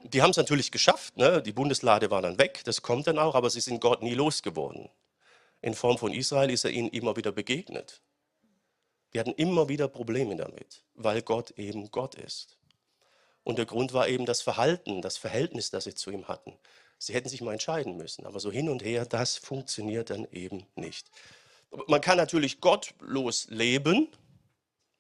Die 0.04 0.22
haben 0.22 0.32
es 0.32 0.38
natürlich 0.38 0.72
geschafft, 0.72 1.18
ne? 1.18 1.42
die 1.42 1.54
Bundeslade 1.54 2.12
war 2.12 2.22
dann 2.22 2.38
weg, 2.38 2.62
das 2.66 2.82
kommt 2.82 3.08
dann 3.08 3.18
auch, 3.18 3.34
aber 3.34 3.50
sie 3.50 3.60
sind 3.60 3.82
Gott 3.82 4.04
nie 4.04 4.14
losgeworden. 4.14 4.90
In 5.62 5.74
Form 5.74 5.98
von 5.98 6.14
Israel 6.14 6.52
ist 6.52 6.64
er 6.64 6.72
ihnen 6.72 6.90
immer 6.90 7.16
wieder 7.16 7.32
begegnet. 7.32 8.02
Die 9.14 9.20
hatten 9.20 9.32
immer 9.32 9.68
wieder 9.68 9.88
Probleme 9.88 10.36
damit, 10.36 10.84
weil 10.94 11.22
Gott 11.22 11.52
eben 11.52 11.90
Gott 11.90 12.16
ist. 12.16 12.60
Und 13.44 13.58
der 13.58 13.66
Grund 13.66 13.94
war 13.94 14.08
eben 14.08 14.26
das 14.26 14.42
Verhalten, 14.42 15.02
das 15.02 15.18
Verhältnis, 15.18 15.72
das 15.72 15.86
sie 15.86 15.96
zu 15.96 16.12
ihm 16.12 16.28
hatten. 16.28 16.54
Sie 16.98 17.14
hätten 17.14 17.30
sich 17.30 17.42
mal 17.42 17.54
entscheiden 17.54 17.98
müssen, 17.98 18.26
aber 18.26 18.40
so 18.40 18.52
hin 18.52 18.70
und 18.70 18.84
her, 18.84 19.06
das 19.06 19.38
funktioniert 19.38 20.10
dann 20.10 20.28
eben 20.32 20.66
nicht. 20.76 21.10
Man 21.88 22.02
kann 22.02 22.18
natürlich 22.18 22.62
gottlos 22.62 23.48
leben, 23.50 24.10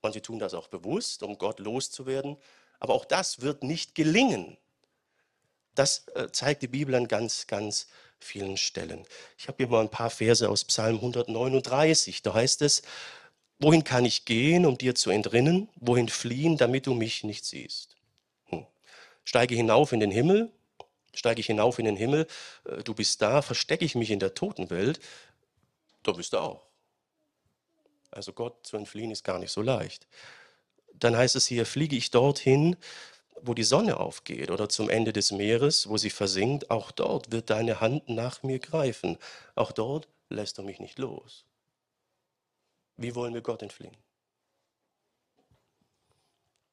Manche 0.05 0.21
tun 0.21 0.37
das 0.37 0.53
auch 0.53 0.67
bewusst, 0.67 1.23
um 1.23 1.39
Gott 1.39 1.59
loszuwerden. 1.59 2.37
Aber 2.79 2.93
auch 2.93 3.05
das 3.05 3.41
wird 3.41 3.63
nicht 3.63 3.95
gelingen. 3.95 4.55
Das 5.73 6.07
äh, 6.13 6.29
zeigt 6.31 6.61
die 6.61 6.67
Bibel 6.67 6.93
an 6.93 7.07
ganz, 7.07 7.47
ganz 7.47 7.87
vielen 8.19 8.55
Stellen. 8.55 9.03
Ich 9.35 9.47
habe 9.47 9.57
hier 9.57 9.67
mal 9.67 9.81
ein 9.81 9.89
paar 9.89 10.11
Verse 10.11 10.47
aus 10.47 10.63
Psalm 10.65 10.97
139. 10.97 12.21
Da 12.21 12.35
heißt 12.35 12.61
es, 12.61 12.83
wohin 13.57 13.83
kann 13.83 14.05
ich 14.05 14.25
gehen, 14.25 14.67
um 14.67 14.77
dir 14.77 14.93
zu 14.93 15.09
entrinnen? 15.09 15.69
Wohin 15.77 16.07
fliehen, 16.07 16.55
damit 16.55 16.85
du 16.85 16.93
mich 16.93 17.23
nicht 17.23 17.43
siehst? 17.43 17.95
Hm. 18.49 18.67
Steige 19.23 19.55
hinauf 19.55 19.91
in 19.91 20.01
den 20.01 20.11
Himmel, 20.11 20.51
steige 21.15 21.39
ich 21.39 21.47
hinauf 21.47 21.79
in 21.79 21.85
den 21.85 21.95
Himmel, 21.95 22.27
äh, 22.65 22.83
du 22.83 22.93
bist 22.93 23.23
da, 23.23 23.41
verstecke 23.41 23.83
ich 23.83 23.95
mich 23.95 24.11
in 24.11 24.19
der 24.19 24.35
Totenwelt, 24.35 24.99
da 26.03 26.11
bist 26.11 26.33
du 26.33 26.37
auch. 26.37 26.64
Also 28.15 28.31
Gott 28.31 28.65
zu 28.65 28.77
entfliehen 28.77 29.11
ist 29.11 29.23
gar 29.23 29.39
nicht 29.39 29.51
so 29.51 29.61
leicht. 29.61 30.07
Dann 30.93 31.17
heißt 31.17 31.35
es 31.35 31.45
hier, 31.45 31.65
fliege 31.65 31.97
ich 31.97 32.11
dorthin, 32.11 32.77
wo 33.41 33.53
die 33.53 33.65
Sonne 33.65 33.97
aufgeht 33.99 34.49
oder 34.49 34.69
zum 34.69 34.89
Ende 34.89 35.11
des 35.11 35.31
Meeres, 35.31 35.89
wo 35.89 35.97
sie 35.97 36.09
versinkt, 36.09 36.71
auch 36.71 36.91
dort 36.91 37.33
wird 37.33 37.49
deine 37.49 37.81
Hand 37.81 38.07
nach 38.07 38.41
mir 38.41 38.59
greifen. 38.59 39.17
Auch 39.53 39.73
dort 39.73 40.07
lässt 40.29 40.57
du 40.57 40.63
mich 40.63 40.79
nicht 40.79 40.97
los. 40.97 41.45
Wie 42.95 43.13
wollen 43.15 43.33
wir 43.33 43.41
Gott 43.41 43.61
entfliehen? 43.61 43.97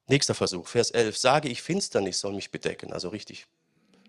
Nächster 0.07 0.35
Versuch, 0.35 0.67
Vers 0.67 0.91
11. 0.91 1.17
Sage 1.17 1.49
ich, 1.49 1.61
Finsternis 1.61 2.21
soll 2.21 2.33
mich 2.33 2.51
bedecken, 2.51 2.93
also 2.93 3.09
richtig 3.09 3.47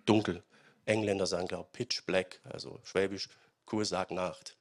dunkel. 0.07 0.45
Engländer 0.85 1.27
sagen, 1.27 1.49
glaube 1.49 1.69
ich, 1.73 1.79
Pitch 1.79 2.07
Black, 2.07 2.41
also 2.45 2.79
schwäbisch, 2.85 3.29
Kur 3.67 3.85
sagt 3.85 4.13
Nacht. 4.13 4.57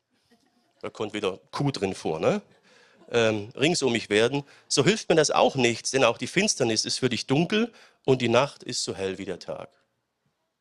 Da 0.82 0.90
kommt 0.90 1.14
wieder 1.14 1.40
Kuh 1.52 1.72
drin 1.72 1.94
vor, 1.94 2.20
ne? 2.20 2.42
Ähm, 3.12 3.50
rings 3.56 3.82
um 3.84 3.92
mich 3.92 4.10
werden. 4.10 4.44
So 4.68 4.84
hilft 4.84 5.10
mir 5.10 5.16
das 5.16 5.32
auch 5.32 5.56
nichts, 5.56 5.92
denn 5.92 6.04
auch 6.04 6.18
die 6.18 6.28
Finsternis 6.28 6.86
ist 6.86 7.00
für 7.00 7.10
dich 7.10 7.28
dunkel 7.28 7.72
und 8.06 8.22
die 8.22 8.30
Nacht 8.30 8.64
ist 8.64 8.84
so 8.84 8.96
hell 8.96 9.18
wie 9.18 9.26
der 9.26 9.40
Tag. 9.40 9.70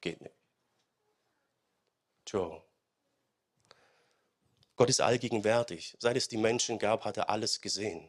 Geht 0.01 0.21
nicht. 0.21 0.35
Joe. 2.27 2.63
Gott 4.77 4.89
ist 4.89 5.01
allgegenwärtig. 5.01 5.97
Seit 5.99 6.17
es 6.17 6.29
die 6.29 6.37
Menschen 6.37 6.79
gab, 6.79 7.05
hat 7.05 7.17
er 7.17 7.31
alles 7.31 7.61
gesehen. 7.61 8.09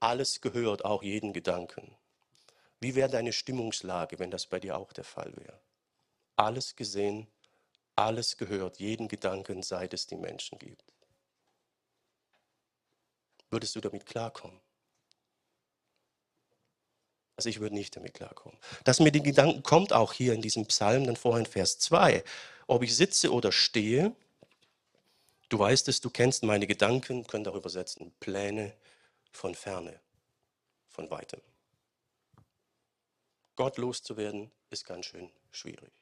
Alles 0.00 0.40
gehört, 0.40 0.84
auch 0.84 1.02
jeden 1.02 1.32
Gedanken. 1.32 1.96
Wie 2.80 2.94
wäre 2.94 3.10
deine 3.10 3.32
Stimmungslage, 3.32 4.18
wenn 4.18 4.30
das 4.30 4.46
bei 4.46 4.58
dir 4.58 4.76
auch 4.76 4.92
der 4.92 5.04
Fall 5.04 5.32
wäre? 5.36 5.60
Alles 6.36 6.74
gesehen, 6.74 7.26
alles 7.94 8.38
gehört, 8.38 8.78
jeden 8.78 9.08
Gedanken, 9.08 9.62
seit 9.62 9.92
es 9.92 10.06
die 10.06 10.16
Menschen 10.16 10.58
gibt. 10.58 10.84
Würdest 13.50 13.74
du 13.76 13.80
damit 13.80 14.06
klarkommen? 14.06 14.60
Also 17.36 17.48
ich 17.48 17.60
würde 17.60 17.74
nicht 17.74 17.96
damit 17.96 18.14
klarkommen. 18.14 18.58
Das 18.84 19.00
mit 19.00 19.14
den 19.14 19.24
Gedanken 19.24 19.62
kommt 19.62 19.92
auch 19.92 20.12
hier 20.12 20.34
in 20.34 20.42
diesem 20.42 20.66
Psalm, 20.66 21.06
dann 21.06 21.16
vorhin 21.16 21.46
Vers 21.46 21.78
2. 21.78 22.22
Ob 22.66 22.82
ich 22.82 22.94
sitze 22.94 23.32
oder 23.32 23.50
stehe, 23.50 24.14
du 25.48 25.58
weißt 25.58 25.88
es, 25.88 26.00
du 26.00 26.10
kennst 26.10 26.42
meine 26.42 26.66
Gedanken, 26.66 27.26
können 27.26 27.44
darüber 27.44 27.70
setzen, 27.70 28.12
Pläne 28.20 28.74
von 29.32 29.54
ferne, 29.54 29.98
von 30.88 31.10
weitem. 31.10 31.40
Gott 33.56 33.78
loszuwerden, 33.78 34.50
ist 34.70 34.84
ganz 34.84 35.06
schön 35.06 35.30
schwierig. 35.50 35.92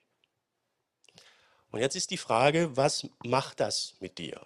Und 1.70 1.80
jetzt 1.80 1.96
ist 1.96 2.10
die 2.10 2.18
Frage, 2.18 2.76
was 2.76 3.06
macht 3.24 3.60
das 3.60 3.94
mit 4.00 4.18
dir? 4.18 4.44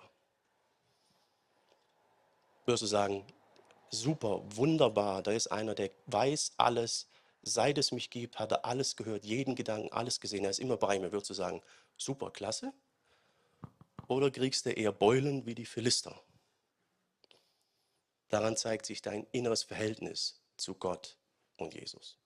Wirst 2.65 2.83
du 2.83 2.87
sagen, 2.87 3.25
super, 3.91 4.43
wunderbar, 4.57 5.23
da 5.23 5.33
ist 5.33 5.49
einer, 5.49 5.75
der 5.75 5.91
weiß 6.07 6.53
alles, 6.57 7.09
seit 7.43 7.79
es 7.79 7.93
mich 7.93 8.11
gibt, 8.11 8.39
hat 8.39 8.53
er 8.53 8.65
alles 8.65 8.97
gehört, 8.97 9.25
jeden 9.25 9.55
Gedanken, 9.55 9.93
alles 9.93 10.21
gesehen, 10.21 10.45
er 10.45 10.51
ist 10.51 10.61
immer 10.61 10.77
bei 10.77 10.99
mir. 10.99 11.13
Würdest 11.13 11.31
du 11.31 11.35
sagen, 11.35 11.61
super, 11.97 12.31
klasse? 12.31 12.73
Oder 14.07 14.31
kriegst 14.31 14.67
du 14.67 14.71
eher 14.71 14.93
Beulen 14.93 15.47
wie 15.47 15.55
die 15.55 15.67
Philister? 15.67 16.21
Daran 18.29 18.57
zeigt 18.57 18.87
sich 18.87 19.03
dein 19.03 19.27
inneres 19.33 19.63
Verhältnis 19.63 20.41
zu 20.57 20.75
Gott 20.75 21.17
und 21.57 21.75
Jesus. 21.75 22.17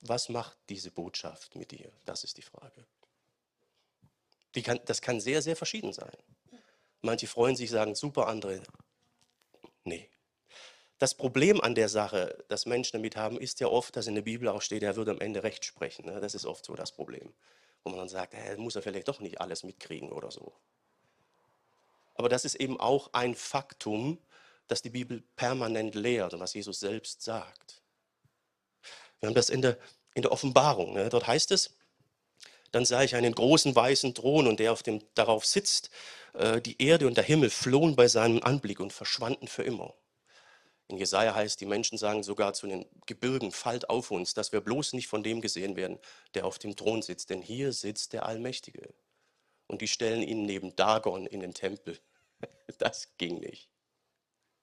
Was 0.00 0.28
macht 0.28 0.58
diese 0.68 0.90
Botschaft 0.90 1.54
mit 1.54 1.70
dir? 1.70 1.92
Das 2.04 2.24
ist 2.24 2.36
die 2.36 2.42
Frage. 2.42 2.86
Die 4.54 4.62
kann, 4.62 4.80
das 4.84 5.00
kann 5.00 5.20
sehr, 5.20 5.42
sehr 5.42 5.56
verschieden 5.56 5.92
sein. 5.92 6.16
Manche 7.06 7.28
freuen 7.28 7.54
sich, 7.54 7.70
sagen 7.70 7.94
super, 7.94 8.26
andere 8.26 8.60
nee. 9.84 10.10
Das 10.98 11.14
Problem 11.14 11.60
an 11.60 11.76
der 11.76 11.88
Sache, 11.88 12.44
das 12.48 12.66
Menschen 12.66 12.96
damit 12.96 13.14
haben, 13.16 13.38
ist 13.38 13.60
ja 13.60 13.68
oft, 13.68 13.94
dass 13.94 14.08
in 14.08 14.16
der 14.16 14.22
Bibel 14.22 14.48
auch 14.48 14.60
steht, 14.60 14.82
er 14.82 14.96
würde 14.96 15.12
am 15.12 15.20
Ende 15.20 15.44
Recht 15.44 15.64
sprechen. 15.64 16.06
Ne? 16.06 16.20
Das 16.20 16.34
ist 16.34 16.46
oft 16.46 16.64
so 16.64 16.74
das 16.74 16.90
Problem. 16.90 17.32
Wo 17.84 17.90
man 17.90 18.00
dann 18.00 18.08
sagt, 18.08 18.34
hey, 18.34 18.56
muss 18.56 18.74
er 18.74 18.82
vielleicht 18.82 19.06
doch 19.06 19.20
nicht 19.20 19.40
alles 19.40 19.62
mitkriegen 19.62 20.10
oder 20.10 20.32
so. 20.32 20.52
Aber 22.14 22.28
das 22.28 22.44
ist 22.44 22.56
eben 22.56 22.80
auch 22.80 23.12
ein 23.12 23.36
Faktum, 23.36 24.18
das 24.66 24.82
die 24.82 24.90
Bibel 24.90 25.22
permanent 25.36 25.94
lehrt 25.94 26.34
und 26.34 26.40
was 26.40 26.54
Jesus 26.54 26.80
selbst 26.80 27.22
sagt. 27.22 27.82
Wir 29.20 29.28
haben 29.28 29.34
das 29.34 29.50
in 29.50 29.62
der, 29.62 29.78
in 30.14 30.22
der 30.22 30.32
Offenbarung. 30.32 30.94
Ne? 30.94 31.08
Dort 31.08 31.26
heißt 31.28 31.52
es, 31.52 31.76
dann 32.76 32.84
sah 32.84 33.02
ich 33.02 33.16
einen 33.16 33.34
großen 33.34 33.74
weißen 33.74 34.12
Thron 34.12 34.46
und 34.46 34.60
der 34.60 34.70
auf 34.70 34.82
dem 34.82 35.02
darauf 35.14 35.46
sitzt. 35.46 35.88
Äh, 36.34 36.60
die 36.60 36.80
Erde 36.82 37.06
und 37.06 37.16
der 37.16 37.24
Himmel 37.24 37.48
flohen 37.48 37.96
bei 37.96 38.06
seinem 38.06 38.42
Anblick 38.42 38.80
und 38.80 38.92
verschwanden 38.92 39.48
für 39.48 39.62
immer. 39.62 39.94
In 40.88 40.98
Jesaja 40.98 41.34
heißt, 41.34 41.58
die 41.58 41.64
Menschen 41.64 41.96
sagen 41.96 42.22
sogar 42.22 42.52
zu 42.52 42.66
den 42.66 42.84
Gebirgen, 43.06 43.50
fallt 43.50 43.88
auf 43.88 44.10
uns, 44.10 44.34
dass 44.34 44.52
wir 44.52 44.60
bloß 44.60 44.92
nicht 44.92 45.08
von 45.08 45.22
dem 45.22 45.40
gesehen 45.40 45.74
werden, 45.74 45.98
der 46.34 46.44
auf 46.44 46.58
dem 46.58 46.76
Thron 46.76 47.00
sitzt, 47.00 47.30
denn 47.30 47.40
hier 47.40 47.72
sitzt 47.72 48.12
der 48.12 48.26
Allmächtige. 48.26 48.92
Und 49.68 49.80
die 49.80 49.88
stellen 49.88 50.22
ihn 50.22 50.42
neben 50.42 50.76
Dagon 50.76 51.26
in 51.26 51.40
den 51.40 51.54
Tempel. 51.54 51.98
Das 52.78 53.16
ging 53.16 53.40
nicht. 53.40 53.70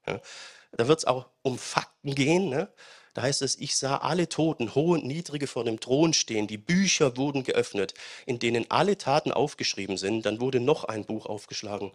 Da 0.06 0.88
wird 0.88 1.00
es 1.00 1.06
auch 1.06 1.30
um 1.42 1.58
Fakten 1.58 2.14
gehen. 2.14 2.50
Ne? 2.50 2.72
Da 3.14 3.22
heißt 3.22 3.44
es, 3.44 3.56
ich 3.60 3.76
sah 3.76 3.98
alle 3.98 4.28
Toten, 4.28 4.74
hohe 4.74 4.98
und 4.98 5.06
niedrige 5.06 5.46
vor 5.48 5.64
dem 5.64 5.80
Thron 5.80 6.14
stehen, 6.14 6.48
die 6.48 6.58
Bücher 6.58 7.16
wurden 7.16 7.44
geöffnet, 7.44 7.94
in 8.26 8.40
denen 8.40 8.70
alle 8.72 8.98
Taten 8.98 9.32
aufgeschrieben 9.32 9.98
sind. 9.98 10.26
Dann 10.26 10.42
wurde 10.42 10.60
noch 10.60 10.84
ein 10.86 11.06
Buch 11.06 11.28
aufgeschlagen, 11.28 11.92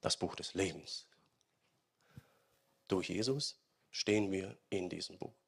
das 0.00 0.16
Buch 0.16 0.36
des 0.36 0.54
Lebens. 0.54 1.06
Durch 2.86 3.08
Jesus 3.08 3.56
stehen 3.90 4.30
wir 4.30 4.56
in 4.70 4.88
diesem 4.88 5.18
Buch. 5.18 5.41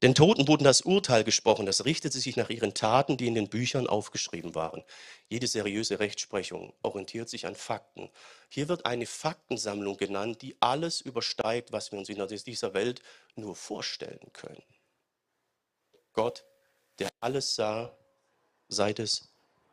Den 0.00 0.14
Toten 0.14 0.46
wurden 0.46 0.62
das 0.62 0.82
Urteil 0.82 1.24
gesprochen, 1.24 1.66
das 1.66 1.84
richtete 1.84 2.20
sich 2.20 2.36
nach 2.36 2.50
ihren 2.50 2.72
Taten, 2.72 3.16
die 3.16 3.26
in 3.26 3.34
den 3.34 3.48
Büchern 3.48 3.88
aufgeschrieben 3.88 4.54
waren. 4.54 4.84
Jede 5.28 5.48
seriöse 5.48 5.98
Rechtsprechung 5.98 6.72
orientiert 6.82 7.28
sich 7.28 7.46
an 7.46 7.56
Fakten. 7.56 8.08
Hier 8.48 8.68
wird 8.68 8.86
eine 8.86 9.06
Faktensammlung 9.06 9.96
genannt, 9.96 10.42
die 10.42 10.56
alles 10.60 11.00
übersteigt, 11.00 11.72
was 11.72 11.90
wir 11.90 11.98
uns 11.98 12.08
in 12.08 12.24
dieser 12.44 12.74
Welt 12.74 13.02
nur 13.34 13.56
vorstellen 13.56 14.32
können. 14.32 14.62
Gott, 16.12 16.44
der 17.00 17.08
alles 17.20 17.56
sah, 17.56 17.96
seit 18.68 19.00
es 19.00 19.28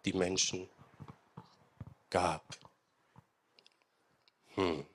die 0.06 0.14
Menschen 0.14 0.68
gab. 2.10 2.58
Hm. 4.56 4.86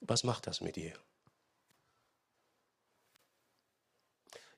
Was 0.00 0.22
macht 0.22 0.46
das 0.46 0.60
mit 0.60 0.76
dir? 0.76 0.92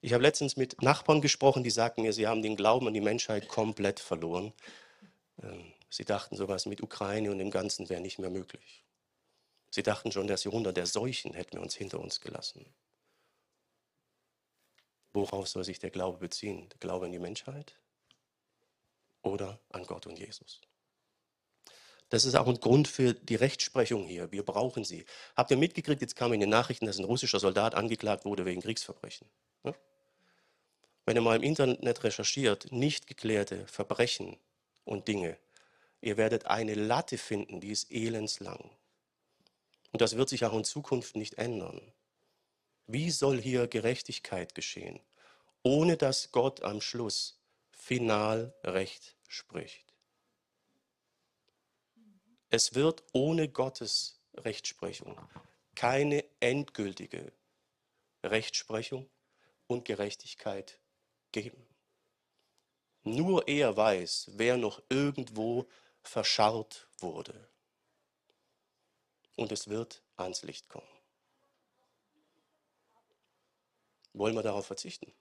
Ich 0.00 0.12
habe 0.12 0.22
letztens 0.22 0.56
mit 0.56 0.82
Nachbarn 0.82 1.20
gesprochen, 1.20 1.64
die 1.64 1.70
sagten 1.70 2.02
mir, 2.02 2.12
sie 2.12 2.26
haben 2.26 2.42
den 2.42 2.56
Glauben 2.56 2.86
an 2.86 2.94
die 2.94 3.00
Menschheit 3.00 3.48
komplett 3.48 4.00
verloren. 4.00 4.52
Ähm, 5.42 5.72
sie 5.88 6.04
dachten, 6.04 6.36
sowas 6.36 6.66
mit 6.66 6.82
Ukraine 6.82 7.30
und 7.30 7.38
dem 7.38 7.50
Ganzen 7.50 7.88
wäre 7.88 8.00
nicht 8.00 8.18
mehr 8.18 8.30
möglich. 8.30 8.84
Sie 9.70 9.82
dachten 9.82 10.12
schon, 10.12 10.26
das 10.26 10.44
Jahrhundert 10.44 10.76
der 10.76 10.86
Seuchen 10.86 11.34
hätten 11.34 11.54
wir 11.54 11.62
uns 11.62 11.74
hinter 11.74 12.00
uns 12.00 12.20
gelassen. 12.20 12.64
Worauf 15.12 15.48
soll 15.48 15.64
sich 15.64 15.78
der 15.78 15.90
Glaube 15.90 16.18
beziehen? 16.18 16.68
Der 16.68 16.78
Glaube 16.78 17.06
an 17.06 17.12
die 17.12 17.18
Menschheit 17.18 17.78
oder 19.22 19.58
an 19.70 19.84
Gott 19.84 20.06
und 20.06 20.18
Jesus? 20.18 20.60
Das 22.08 22.24
ist 22.24 22.36
auch 22.36 22.46
ein 22.46 22.60
Grund 22.60 22.86
für 22.86 23.14
die 23.14 23.34
Rechtsprechung 23.34 24.06
hier. 24.06 24.30
Wir 24.30 24.44
brauchen 24.44 24.84
sie. 24.84 25.04
Habt 25.36 25.50
ihr 25.50 25.56
mitgekriegt, 25.56 26.00
jetzt 26.00 26.14
kam 26.14 26.32
in 26.32 26.40
den 26.40 26.50
Nachrichten, 26.50 26.86
dass 26.86 26.98
ein 26.98 27.04
russischer 27.04 27.40
Soldat 27.40 27.74
angeklagt 27.74 28.24
wurde 28.24 28.44
wegen 28.44 28.60
Kriegsverbrechen. 28.62 29.28
Wenn 31.04 31.16
ihr 31.16 31.22
mal 31.22 31.36
im 31.36 31.44
Internet 31.44 32.02
recherchiert, 32.02 32.72
nicht 32.72 33.06
geklärte 33.06 33.64
Verbrechen 33.68 34.36
und 34.84 35.06
Dinge, 35.06 35.38
ihr 36.00 36.16
werdet 36.16 36.46
eine 36.46 36.74
Latte 36.74 37.16
finden, 37.16 37.60
die 37.60 37.70
ist 37.70 37.92
elendslang. 37.92 38.70
Und 39.92 40.00
das 40.00 40.16
wird 40.16 40.28
sich 40.28 40.44
auch 40.44 40.52
in 40.52 40.64
Zukunft 40.64 41.14
nicht 41.14 41.34
ändern. 41.38 41.80
Wie 42.88 43.10
soll 43.12 43.40
hier 43.40 43.68
Gerechtigkeit 43.68 44.54
geschehen, 44.54 45.00
ohne 45.62 45.96
dass 45.96 46.32
Gott 46.32 46.62
am 46.62 46.80
Schluss 46.80 47.40
final 47.70 48.52
Recht 48.64 49.16
spricht? 49.28 49.85
Es 52.56 52.74
wird 52.74 53.04
ohne 53.12 53.50
Gottes 53.50 54.18
Rechtsprechung 54.32 55.14
keine 55.74 56.24
endgültige 56.40 57.30
Rechtsprechung 58.22 59.10
und 59.66 59.84
Gerechtigkeit 59.84 60.80
geben. 61.32 61.62
Nur 63.02 63.46
er 63.46 63.76
weiß, 63.76 64.30
wer 64.36 64.56
noch 64.56 64.82
irgendwo 64.88 65.68
verscharrt 66.02 66.88
wurde. 66.98 67.46
Und 69.36 69.52
es 69.52 69.68
wird 69.68 70.02
ans 70.16 70.42
Licht 70.42 70.70
kommen. 70.70 70.88
Wollen 74.14 74.34
wir 74.34 74.42
darauf 74.42 74.64
verzichten? 74.66 75.12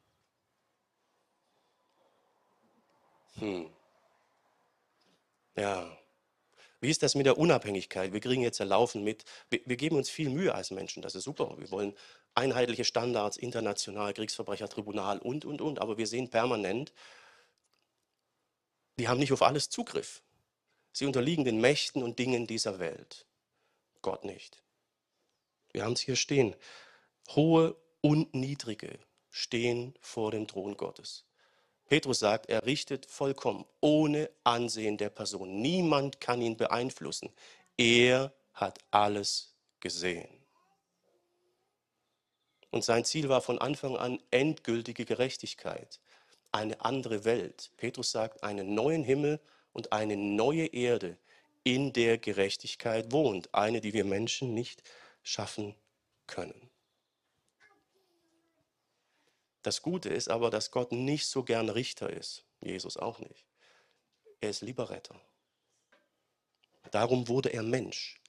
Hm. 3.40 3.70
Ja. 5.58 5.98
Wie 6.86 6.92
ist 6.92 7.02
das 7.02 7.16
mit 7.16 7.26
der 7.26 7.40
Unabhängigkeit? 7.40 8.14
Wir 8.14 8.20
kriegen 8.20 8.44
jetzt 8.44 8.60
ja 8.60 8.66
Laufen 8.66 9.04
mit. 9.04 9.26
Wir, 9.50 9.60
wir, 9.66 9.76
geben 9.76 9.96
uns 9.96 10.08
viel 10.08 10.30
Mühe 10.30 10.54
als 10.54 10.70
Menschen, 10.70 11.02
das 11.02 11.16
ist 11.16 11.24
super. 11.24 11.56
Wir 11.58 11.72
wollen 11.72 11.96
einheitliche 12.36 12.86
Standards, 12.86 13.38
international, 13.38 14.14
Kriegsverbrechertribunal 14.14 15.18
und, 15.18 15.46
und, 15.46 15.62
und. 15.62 15.82
Aber 15.82 15.98
wir 15.98 16.06
sehen 16.06 16.30
permanent, 16.30 16.94
die 19.00 19.08
haben 19.08 19.20
nicht 19.20 19.34
auf 19.34 19.42
alles 19.42 19.72
Zugriff. 19.72 20.22
Sie 20.92 21.08
unterliegen 21.08 21.44
den 21.44 21.60
Mächten 21.60 22.04
und 22.04 22.20
Dingen 22.20 22.46
dieser 22.46 22.78
Welt. 22.78 23.26
Gott 24.04 24.24
nicht. 24.24 24.62
Wir 25.72 25.86
haben 25.86 25.94
es 25.94 26.02
hier 26.02 26.16
stehen. 26.16 26.56
Hohe 27.30 27.76
und 28.02 28.36
Niedrige 28.36 29.00
stehen 29.32 29.96
vor 30.02 30.30
dem 30.30 30.48
Thron 30.48 30.78
Gottes. 30.78 31.26
Petrus 31.88 32.20
sagt, 32.20 32.50
er 32.50 32.66
richtet 32.66 33.06
vollkommen, 33.06 33.66
ohne 33.80 34.30
Ansehen 34.44 34.98
der 34.98 35.10
Person. 35.10 35.62
Niemand 35.62 36.20
kann 36.20 36.42
ihn 36.42 36.58
beeinflussen. 36.58 37.32
Er 37.78 38.34
hat 38.54 38.80
alles 38.92 39.54
gesehen. 39.80 40.30
Und 42.72 42.84
sein 42.84 43.06
Ziel 43.06 43.30
war 43.30 43.42
von 43.42 43.60
Anfang 43.60 43.96
an 43.96 44.20
endgültige 44.32 45.06
Gerechtigkeit, 45.06 46.00
eine 46.52 46.82
andere 46.82 47.24
Welt. 47.24 47.72
Petrus 47.78 48.12
sagt, 48.12 48.44
einen 48.44 48.74
neuen 48.74 49.04
Himmel 49.04 49.40
und 49.72 49.94
eine 49.94 50.18
neue 50.18 50.66
Erde, 50.68 51.18
in 51.64 51.94
der 51.94 52.18
Gerechtigkeit 52.18 53.12
wohnt, 53.12 53.54
eine, 53.54 53.82
die 53.82 53.94
wir 53.94 54.06
Menschen 54.06 54.54
nicht 54.54 54.84
schaffen 55.24 55.76
können. 56.28 56.65
Das 59.66 59.82
Gute 59.82 60.10
ist 60.10 60.30
aber, 60.30 60.52
dass 60.52 60.70
Gott 60.70 60.92
nicht 60.92 61.26
so 61.26 61.42
gern 61.42 61.70
Richter 61.70 62.12
ist. 62.12 62.46
Jesus 62.62 62.98
auch 62.98 63.18
nicht. 63.18 63.48
Er 64.40 64.52
ist 64.52 64.62
lieber 64.62 64.92
Retter. 64.92 65.20
Darum 66.92 67.28
wurde 67.28 67.50
er 67.52 67.64
Mensch. 67.64 68.22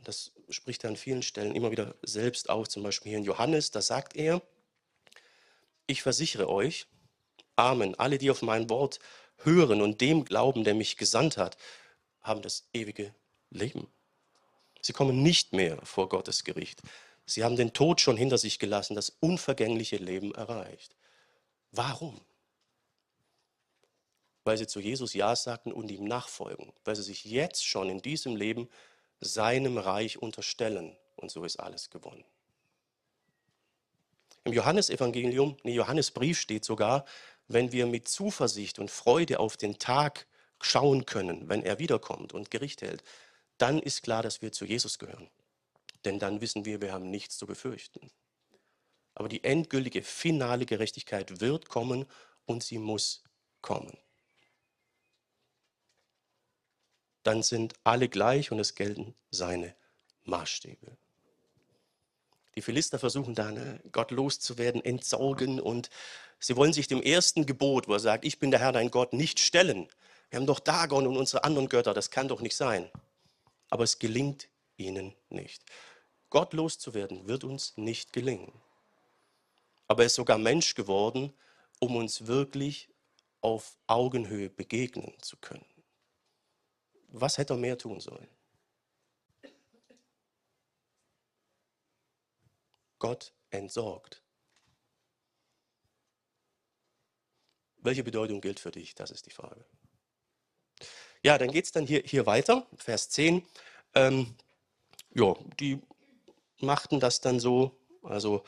Das 0.00 0.32
spricht 0.50 0.84
er 0.84 0.90
an 0.90 0.96
vielen 0.96 1.22
Stellen 1.22 1.54
immer 1.54 1.70
wieder 1.70 1.94
selbst 2.02 2.50
auf, 2.50 2.68
zum 2.68 2.82
Beispiel 2.82 3.08
hier 3.08 3.18
in 3.20 3.24
Johannes, 3.24 3.70
da 3.70 3.80
sagt 3.80 4.14
er, 4.14 4.42
ich 5.86 6.02
versichere 6.02 6.50
euch, 6.50 6.86
Amen, 7.56 7.94
alle, 7.94 8.18
die 8.18 8.30
auf 8.30 8.42
mein 8.42 8.68
Wort 8.68 8.98
hören 9.38 9.80
und 9.80 10.02
dem 10.02 10.26
glauben, 10.26 10.64
der 10.64 10.74
mich 10.74 10.98
gesandt 10.98 11.38
hat, 11.38 11.56
haben 12.20 12.42
das 12.42 12.68
ewige 12.74 13.14
Leben. 13.48 13.90
Sie 14.82 14.92
kommen 14.92 15.22
nicht 15.22 15.54
mehr 15.54 15.78
vor 15.82 16.10
Gottes 16.10 16.44
Gericht. 16.44 16.82
Sie 17.26 17.44
haben 17.44 17.56
den 17.56 17.72
Tod 17.72 18.00
schon 18.00 18.16
hinter 18.16 18.38
sich 18.38 18.58
gelassen, 18.58 18.94
das 18.94 19.10
unvergängliche 19.20 19.96
Leben 19.96 20.34
erreicht. 20.34 20.96
Warum? 21.70 22.20
Weil 24.44 24.58
sie 24.58 24.66
zu 24.66 24.80
Jesus 24.80 25.14
Ja 25.14 25.36
sagten 25.36 25.72
und 25.72 25.90
ihm 25.90 26.04
nachfolgen, 26.04 26.72
weil 26.84 26.96
sie 26.96 27.02
sich 27.02 27.24
jetzt 27.24 27.64
schon 27.64 27.88
in 27.88 28.02
diesem 28.02 28.36
Leben 28.36 28.68
seinem 29.20 29.78
Reich 29.78 30.20
unterstellen. 30.20 30.96
Und 31.16 31.30
so 31.30 31.44
ist 31.44 31.60
alles 31.60 31.90
gewonnen. 31.90 32.24
Im 34.44 34.52
Johannesevangelium, 34.52 35.56
nee, 35.62 35.74
Johannesbrief 35.74 36.40
steht 36.40 36.64
sogar, 36.64 37.04
wenn 37.46 37.70
wir 37.70 37.86
mit 37.86 38.08
Zuversicht 38.08 38.80
und 38.80 38.90
Freude 38.90 39.38
auf 39.38 39.56
den 39.56 39.78
Tag 39.78 40.26
schauen 40.60 41.06
können, 41.06 41.48
wenn 41.48 41.62
er 41.62 41.78
wiederkommt 41.78 42.32
und 42.32 42.50
Gericht 42.50 42.82
hält, 42.82 43.02
dann 43.58 43.78
ist 43.78 44.02
klar, 44.02 44.22
dass 44.22 44.42
wir 44.42 44.50
zu 44.50 44.64
Jesus 44.64 44.98
gehören. 44.98 45.28
Denn 46.04 46.18
dann 46.18 46.40
wissen 46.40 46.64
wir, 46.64 46.80
wir 46.80 46.92
haben 46.92 47.10
nichts 47.10 47.36
zu 47.36 47.46
befürchten. 47.46 48.10
Aber 49.14 49.28
die 49.28 49.44
endgültige, 49.44 50.02
finale 50.02 50.66
Gerechtigkeit 50.66 51.40
wird 51.40 51.68
kommen 51.68 52.06
und 52.46 52.62
sie 52.62 52.78
muss 52.78 53.22
kommen. 53.60 53.96
Dann 57.22 57.42
sind 57.42 57.74
alle 57.84 58.08
gleich 58.08 58.50
und 58.50 58.58
es 58.58 58.74
gelten 58.74 59.14
seine 59.30 59.76
Maßstäbe. 60.24 60.96
Die 62.54 62.62
Philister 62.62 62.98
versuchen 62.98 63.34
dann, 63.34 63.54
ne, 63.54 63.80
Gott 63.92 64.10
loszuwerden, 64.10 64.84
entsorgen 64.84 65.60
und 65.60 65.88
sie 66.38 66.56
wollen 66.56 66.72
sich 66.72 66.86
dem 66.86 67.02
ersten 67.02 67.46
Gebot, 67.46 67.88
wo 67.88 67.94
er 67.94 68.00
sagt, 68.00 68.24
ich 68.24 68.38
bin 68.38 68.50
der 68.50 68.60
Herr 68.60 68.72
dein 68.72 68.90
Gott, 68.90 69.12
nicht 69.12 69.40
stellen. 69.40 69.88
Wir 70.30 70.38
haben 70.38 70.46
doch 70.46 70.60
Dagon 70.60 71.06
und 71.06 71.16
unsere 71.16 71.44
anderen 71.44 71.68
Götter, 71.68 71.94
das 71.94 72.10
kann 72.10 72.28
doch 72.28 72.40
nicht 72.40 72.56
sein. 72.56 72.90
Aber 73.70 73.84
es 73.84 73.98
gelingt 73.98 74.48
ihnen 74.76 75.14
nicht. 75.30 75.62
Gott 76.32 76.54
loszuwerden 76.54 77.28
wird 77.28 77.44
uns 77.44 77.76
nicht 77.76 78.14
gelingen. 78.14 78.58
Aber 79.86 80.02
er 80.02 80.06
ist 80.06 80.14
sogar 80.14 80.38
Mensch 80.38 80.74
geworden, 80.74 81.34
um 81.78 81.94
uns 81.94 82.26
wirklich 82.26 82.88
auf 83.42 83.76
Augenhöhe 83.86 84.48
begegnen 84.48 85.12
zu 85.20 85.36
können. 85.36 85.66
Was 87.08 87.36
hätte 87.36 87.52
er 87.52 87.58
mehr 87.58 87.76
tun 87.76 88.00
sollen? 88.00 88.30
Gott 92.98 93.34
entsorgt. 93.50 94.22
Welche 97.76 98.04
Bedeutung 98.04 98.40
gilt 98.40 98.58
für 98.58 98.70
dich? 98.70 98.94
Das 98.94 99.10
ist 99.10 99.26
die 99.26 99.32
Frage. 99.32 99.66
Ja, 101.22 101.36
dann 101.36 101.50
geht 101.50 101.66
es 101.66 101.72
dann 101.72 101.86
hier, 101.86 102.02
hier 102.06 102.24
weiter, 102.24 102.66
Vers 102.76 103.10
10. 103.10 103.46
Ähm, 103.94 104.34
ja, 105.14 105.34
die 105.60 105.78
machten 106.62 107.00
das 107.00 107.20
dann 107.20 107.40
so, 107.40 107.76
also 108.02 108.44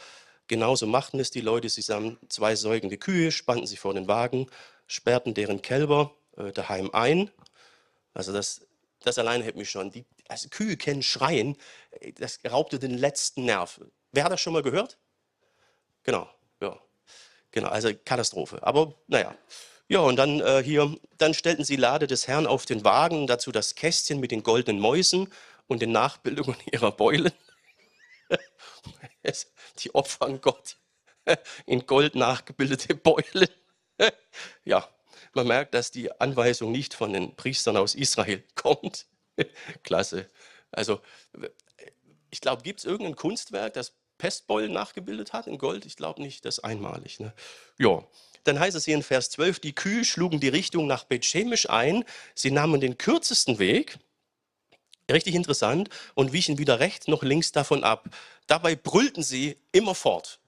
genauso 0.46 0.86
machten 0.86 1.20
es 1.20 1.30
die 1.30 1.40
Leute. 1.40 1.68
Sie 1.68 1.82
sahen 1.82 2.18
zwei 2.28 2.56
säugende 2.56 2.98
Kühe, 2.98 3.32
spannten 3.32 3.66
sie 3.66 3.76
vor 3.76 3.94
den 3.94 4.08
Wagen, 4.08 4.46
sperrten 4.86 5.34
deren 5.34 5.62
Kälber 5.62 6.14
äh, 6.36 6.52
daheim 6.52 6.90
ein. 6.92 7.30
Also 8.12 8.32
das, 8.32 8.66
das 9.00 9.18
alleine 9.18 9.44
hätte 9.44 9.58
mich 9.58 9.70
schon. 9.70 9.90
Die, 9.90 10.04
also 10.28 10.48
Kühe 10.48 10.76
kennen 10.76 11.02
Schreien, 11.02 11.56
äh, 12.00 12.12
das 12.12 12.40
raubte 12.50 12.78
den 12.78 12.96
letzten 12.96 13.44
Nerv. 13.44 13.80
Wer 14.12 14.24
hat 14.24 14.32
das 14.32 14.40
schon 14.40 14.52
mal 14.52 14.62
gehört? 14.62 14.98
Genau, 16.04 16.28
ja. 16.60 16.78
Genau, 17.50 17.68
also 17.68 17.90
Katastrophe. 18.04 18.62
Aber 18.62 18.94
naja. 19.06 19.34
Ja, 19.86 20.00
und 20.00 20.16
dann 20.16 20.40
äh, 20.40 20.62
hier, 20.64 20.96
dann 21.18 21.34
stellten 21.34 21.64
sie 21.64 21.76
Lade 21.76 22.06
des 22.06 22.26
Herrn 22.26 22.46
auf 22.46 22.64
den 22.64 22.84
Wagen, 22.84 23.26
dazu 23.26 23.52
das 23.52 23.74
Kästchen 23.74 24.18
mit 24.18 24.30
den 24.30 24.42
goldenen 24.42 24.80
Mäusen 24.80 25.28
und 25.66 25.82
den 25.82 25.92
Nachbildungen 25.92 26.56
ihrer 26.72 26.90
Beulen. 26.90 27.32
die 29.78 29.94
opfern 29.94 30.40
Gott 30.40 30.76
in 31.66 31.86
Gold 31.86 32.14
nachgebildete 32.14 32.94
Beulen. 32.94 33.48
ja, 34.64 34.88
man 35.32 35.46
merkt, 35.46 35.74
dass 35.74 35.90
die 35.90 36.12
Anweisung 36.20 36.72
nicht 36.72 36.94
von 36.94 37.12
den 37.12 37.34
Priestern 37.36 37.76
aus 37.76 37.94
Israel 37.94 38.42
kommt. 38.54 39.06
Klasse. 39.82 40.30
Also, 40.70 41.00
ich 42.30 42.40
glaube, 42.40 42.62
gibt 42.62 42.80
es 42.80 42.84
irgendein 42.84 43.16
Kunstwerk, 43.16 43.74
das 43.74 43.94
Pestbeulen 44.18 44.72
nachgebildet 44.72 45.32
hat 45.32 45.46
in 45.46 45.58
Gold? 45.58 45.86
Ich 45.86 45.96
glaube 45.96 46.22
nicht, 46.22 46.44
das 46.44 46.58
ist 46.58 46.64
einmalig. 46.64 47.20
Ne? 47.20 47.32
Ja, 47.78 48.06
dann 48.44 48.60
heißt 48.60 48.76
es 48.76 48.84
hier 48.84 48.94
in 48.94 49.02
Vers 49.02 49.30
12, 49.30 49.60
die 49.60 49.74
Kühe 49.74 50.04
schlugen 50.04 50.38
die 50.38 50.48
Richtung 50.48 50.86
nach 50.86 51.04
Bethschemisch 51.04 51.68
ein, 51.68 52.04
sie 52.34 52.50
nahmen 52.50 52.80
den 52.80 52.98
kürzesten 52.98 53.58
Weg, 53.58 53.98
richtig 55.10 55.34
interessant, 55.34 55.88
und 56.14 56.32
wichen 56.32 56.58
weder 56.58 56.80
rechts 56.80 57.08
noch 57.08 57.22
links 57.22 57.52
davon 57.52 57.84
ab. 57.84 58.08
Dabei 58.46 58.76
brüllten 58.76 59.22
sie 59.22 59.56
immerfort. 59.72 60.38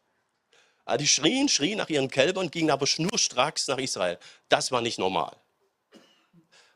Also 0.85 0.99
die 0.99 1.09
schrien, 1.09 1.49
schrien 1.49 1.79
nach 1.79 1.89
ihren 1.89 2.09
Kälbern, 2.09 2.51
gingen 2.51 2.71
aber 2.71 2.87
schnurstracks 2.87 3.67
nach 3.69 3.79
Israel. 3.79 4.19
Das 4.49 4.71
war 4.71 4.81
nicht 4.81 4.99
normal. 4.99 5.37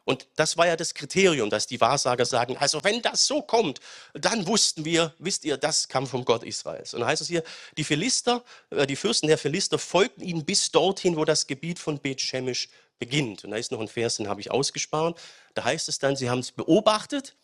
Und 0.04 0.26
das 0.34 0.56
war 0.56 0.66
ja 0.66 0.74
das 0.74 0.94
Kriterium, 0.94 1.50
dass 1.50 1.68
die 1.68 1.80
Wahrsager 1.80 2.24
sagen, 2.24 2.56
also 2.56 2.82
wenn 2.82 3.00
das 3.00 3.28
so 3.28 3.42
kommt, 3.42 3.78
dann 4.12 4.46
wussten 4.48 4.84
wir, 4.84 5.14
wisst 5.18 5.44
ihr, 5.44 5.56
das 5.56 5.86
kam 5.86 6.06
vom 6.06 6.24
Gott 6.24 6.42
Israels. 6.42 6.94
Und 6.94 7.00
dann 7.00 7.08
heißt 7.08 7.22
es 7.22 7.28
hier, 7.28 7.44
die 7.76 7.84
Philister, 7.84 8.42
äh, 8.70 8.88
die 8.88 8.96
Fürsten 8.96 9.28
der 9.28 9.38
Philister 9.38 9.78
folgten 9.78 10.24
ihnen 10.24 10.44
bis 10.44 10.72
dorthin, 10.72 11.16
wo 11.16 11.24
das 11.24 11.46
Gebiet 11.46 11.78
von 11.78 12.00
Bet 12.00 12.20
Shemesh 12.20 12.68
beginnt. 12.98 13.44
Und 13.44 13.52
da 13.52 13.56
ist 13.56 13.70
noch 13.70 13.80
ein 13.80 13.86
Vers, 13.86 14.16
den 14.16 14.28
habe 14.28 14.40
ich 14.40 14.50
ausgespart. 14.50 15.16
Da 15.54 15.62
heißt 15.62 15.88
es 15.88 16.00
dann, 16.00 16.16
sie 16.16 16.28
haben 16.28 16.40
es 16.40 16.50
beobachtet 16.50 17.36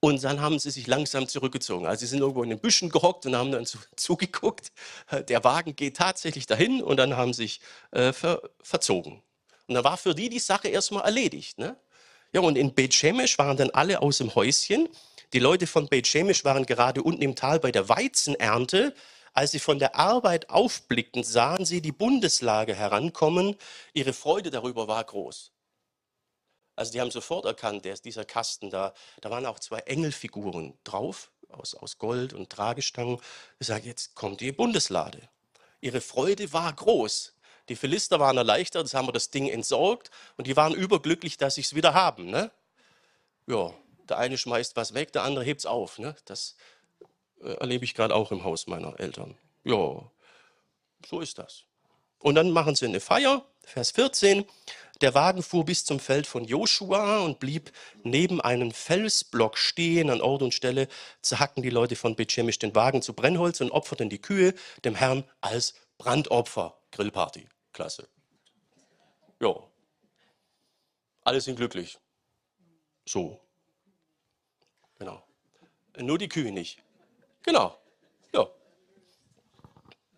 und 0.00 0.24
dann 0.24 0.40
haben 0.40 0.58
sie 0.58 0.70
sich 0.70 0.86
langsam 0.86 1.28
zurückgezogen. 1.28 1.86
Also 1.86 2.00
sie 2.00 2.06
sind 2.06 2.20
irgendwo 2.20 2.42
in 2.42 2.50
den 2.50 2.58
Büschen 2.58 2.88
gehockt 2.88 3.26
und 3.26 3.36
haben 3.36 3.52
dann 3.52 3.66
zu, 3.66 3.78
zugeguckt. 3.96 4.72
Der 5.28 5.44
Wagen 5.44 5.76
geht 5.76 5.96
tatsächlich 5.98 6.46
dahin 6.46 6.82
und 6.82 6.96
dann 6.96 7.16
haben 7.16 7.34
sich 7.34 7.60
äh, 7.90 8.12
ver, 8.12 8.42
verzogen. 8.62 9.22
Und 9.66 9.74
dann 9.74 9.84
war 9.84 9.98
für 9.98 10.14
die 10.14 10.30
die 10.30 10.38
Sache 10.38 10.68
erstmal 10.68 11.04
erledigt. 11.04 11.58
Ne? 11.58 11.76
Ja, 12.32 12.40
und 12.40 12.56
in 12.56 12.74
Beit 12.74 13.02
waren 13.38 13.56
dann 13.56 13.70
alle 13.70 14.00
aus 14.00 14.18
dem 14.18 14.34
Häuschen. 14.34 14.88
Die 15.32 15.38
Leute 15.38 15.66
von 15.66 15.86
Beit 15.88 16.12
waren 16.44 16.66
gerade 16.66 17.02
unten 17.02 17.22
im 17.22 17.36
Tal 17.36 17.60
bei 17.60 17.70
der 17.70 17.88
Weizenernte. 17.88 18.94
Als 19.32 19.52
sie 19.52 19.60
von 19.60 19.78
der 19.78 19.94
Arbeit 19.94 20.50
aufblickten, 20.50 21.22
sahen 21.22 21.64
sie 21.64 21.80
die 21.80 21.92
Bundeslage 21.92 22.74
herankommen. 22.74 23.54
Ihre 23.92 24.12
Freude 24.12 24.50
darüber 24.50 24.88
war 24.88 25.04
groß. 25.04 25.52
Also 26.80 26.92
die 26.92 27.00
haben 27.02 27.10
sofort 27.10 27.44
erkannt, 27.44 27.84
der 27.84 27.94
dieser 27.96 28.24
Kasten 28.24 28.70
da, 28.70 28.94
da 29.20 29.30
waren 29.30 29.44
auch 29.44 29.58
zwei 29.58 29.80
Engelfiguren 29.80 30.72
drauf, 30.82 31.30
aus, 31.50 31.74
aus 31.74 31.98
Gold 31.98 32.32
und 32.32 32.48
Tragestangen. 32.48 33.20
Ich 33.58 33.66
sage, 33.66 33.86
jetzt 33.86 34.14
kommt 34.14 34.40
die 34.40 34.50
Bundeslade. 34.50 35.28
Ihre 35.82 36.00
Freude 36.00 36.54
war 36.54 36.72
groß. 36.72 37.34
Die 37.68 37.76
Philister 37.76 38.18
waren 38.18 38.38
erleichtert, 38.38 38.84
jetzt 38.84 38.94
haben 38.94 39.08
wir 39.08 39.12
das 39.12 39.30
Ding 39.30 39.46
entsorgt 39.46 40.10
und 40.38 40.46
die 40.46 40.56
waren 40.56 40.72
überglücklich, 40.72 41.36
dass 41.36 41.56
sie 41.56 41.60
es 41.60 41.74
wieder 41.74 41.92
haben. 41.92 42.30
Ne? 42.30 42.50
Ja, 43.46 43.74
der 44.08 44.16
eine 44.16 44.38
schmeißt 44.38 44.74
was 44.74 44.94
weg, 44.94 45.12
der 45.12 45.24
andere 45.24 45.44
hebt 45.44 45.60
es 45.60 45.66
auf. 45.66 45.98
Ne? 45.98 46.16
Das 46.24 46.56
äh, 47.42 47.52
erlebe 47.56 47.84
ich 47.84 47.92
gerade 47.92 48.14
auch 48.14 48.32
im 48.32 48.42
Haus 48.42 48.66
meiner 48.66 48.98
Eltern. 48.98 49.36
Ja, 49.64 50.10
so 51.06 51.20
ist 51.20 51.36
das. 51.36 51.64
Und 52.20 52.36
dann 52.36 52.50
machen 52.52 52.74
sie 52.74 52.86
eine 52.86 53.00
Feier, 53.00 53.44
Vers 53.64 53.90
14. 53.90 54.46
Der 55.00 55.14
Wagen 55.14 55.42
fuhr 55.42 55.64
bis 55.64 55.84
zum 55.84 55.98
Feld 55.98 56.26
von 56.26 56.44
Joshua 56.44 57.20
und 57.20 57.40
blieb 57.40 57.72
neben 58.02 58.40
einem 58.40 58.70
Felsblock 58.70 59.56
stehen. 59.56 60.10
An 60.10 60.20
Ort 60.20 60.42
und 60.42 60.52
Stelle 60.52 60.88
zerhackten 61.22 61.62
die 61.62 61.70
Leute 61.70 61.96
von 61.96 62.16
Bethschemisch 62.16 62.58
den 62.58 62.74
Wagen 62.74 63.00
zu 63.00 63.14
Brennholz 63.14 63.60
und 63.62 63.70
opferten 63.70 64.10
die 64.10 64.20
Kühe 64.20 64.54
dem 64.84 64.94
Herrn 64.94 65.24
als 65.40 65.74
Brandopfer. 65.96 66.76
Grillparty. 66.92 67.48
Klasse. 67.72 68.08
Ja. 69.40 69.54
Alle 71.22 71.40
sind 71.40 71.56
glücklich. 71.56 71.98
So. 73.06 73.40
Genau. 74.98 75.22
Nur 75.98 76.18
die 76.18 76.28
Kühe 76.28 76.52
nicht. 76.52 76.82
Genau. 77.42 77.78
Ja. 78.34 78.46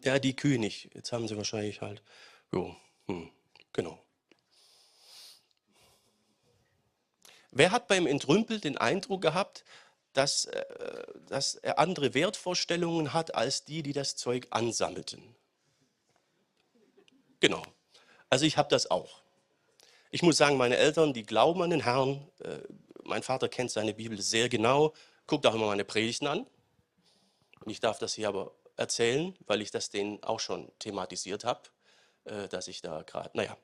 Ja, 0.03 0.19
die 0.19 0.35
Kühe 0.35 0.59
nicht. 0.59 0.93
Jetzt 0.95 1.13
haben 1.13 1.29
sie 1.29 1.37
wahrscheinlich 1.37 1.81
halt. 1.81 2.03
Jo. 2.53 2.75
Hm. 3.07 3.31
Genau. 3.73 4.02
Wer 7.53 7.71
hat 7.71 7.87
beim 7.87 8.07
Entrümpel 8.07 8.61
den 8.61 8.79
Eindruck 8.79 9.21
gehabt, 9.21 9.65
dass, 10.15 10.47
äh, 10.47 10.65
dass 11.29 11.55
er 11.55 11.79
andere 11.79 12.15
Wertvorstellungen 12.15 13.13
hat 13.13 13.35
als 13.35 13.65
die, 13.65 13.83
die 13.83 13.93
das 13.93 14.17
Zeug 14.17 14.49
ansammelten? 14.51 15.23
Genau. 17.41 17.63
Also 18.31 18.47
ich 18.47 18.57
habe 18.57 18.71
das 18.71 18.91
auch. 18.91 19.21
Ich 20.11 20.23
muss 20.23 20.39
sagen, 20.39 20.57
meine 20.57 20.77
Eltern, 20.79 21.13
die 21.13 21.25
glauben 21.25 21.63
an 21.63 21.71
den 21.71 21.83
Herrn. 21.85 22.27
Äh, 22.41 22.59
mein 23.05 23.23
Vater 23.23 23.49
kennt 23.49 23.71
seine 23.71 23.93
Bibel 23.93 24.21
sehr 24.21 24.49
genau, 24.49 24.95
guckt 25.27 25.47
auch 25.47 25.55
immer 25.55 25.67
meine 25.67 25.85
Predigten 25.85 26.27
an. 26.27 26.47
Und 27.61 27.71
ich 27.71 27.81
darf 27.81 27.99
das 27.99 28.15
hier 28.15 28.29
aber 28.29 28.53
erzählen, 28.77 29.37
weil 29.47 29.61
ich 29.61 29.71
das 29.71 29.91
denen 29.91 30.23
auch 30.23 30.41
schon 30.41 30.73
thematisiert 30.79 31.45
habe, 31.45 31.61
äh, 32.25 32.49
dass 32.49 32.69
ich 32.69 32.81
da 32.81 33.03
gerade, 33.03 33.31
naja. 33.35 33.57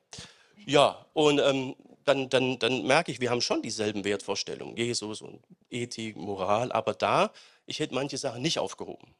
Ja, 0.65 1.05
und 1.13 1.39
ähm, 1.39 1.75
dann, 2.09 2.29
dann, 2.29 2.59
dann 2.59 2.85
merke 2.85 3.11
ich, 3.11 3.21
wir 3.21 3.29
haben 3.29 3.41
schon 3.41 3.61
dieselben 3.61 4.03
Wertvorstellungen, 4.03 4.75
Jesus 4.75 5.21
und 5.21 5.41
Ethik, 5.69 6.17
Moral, 6.17 6.71
aber 6.71 6.93
da, 6.93 7.31
ich 7.65 7.79
hätte 7.79 7.93
manche 7.93 8.17
Sachen 8.17 8.41
nicht 8.41 8.59
aufgehoben. 8.59 9.15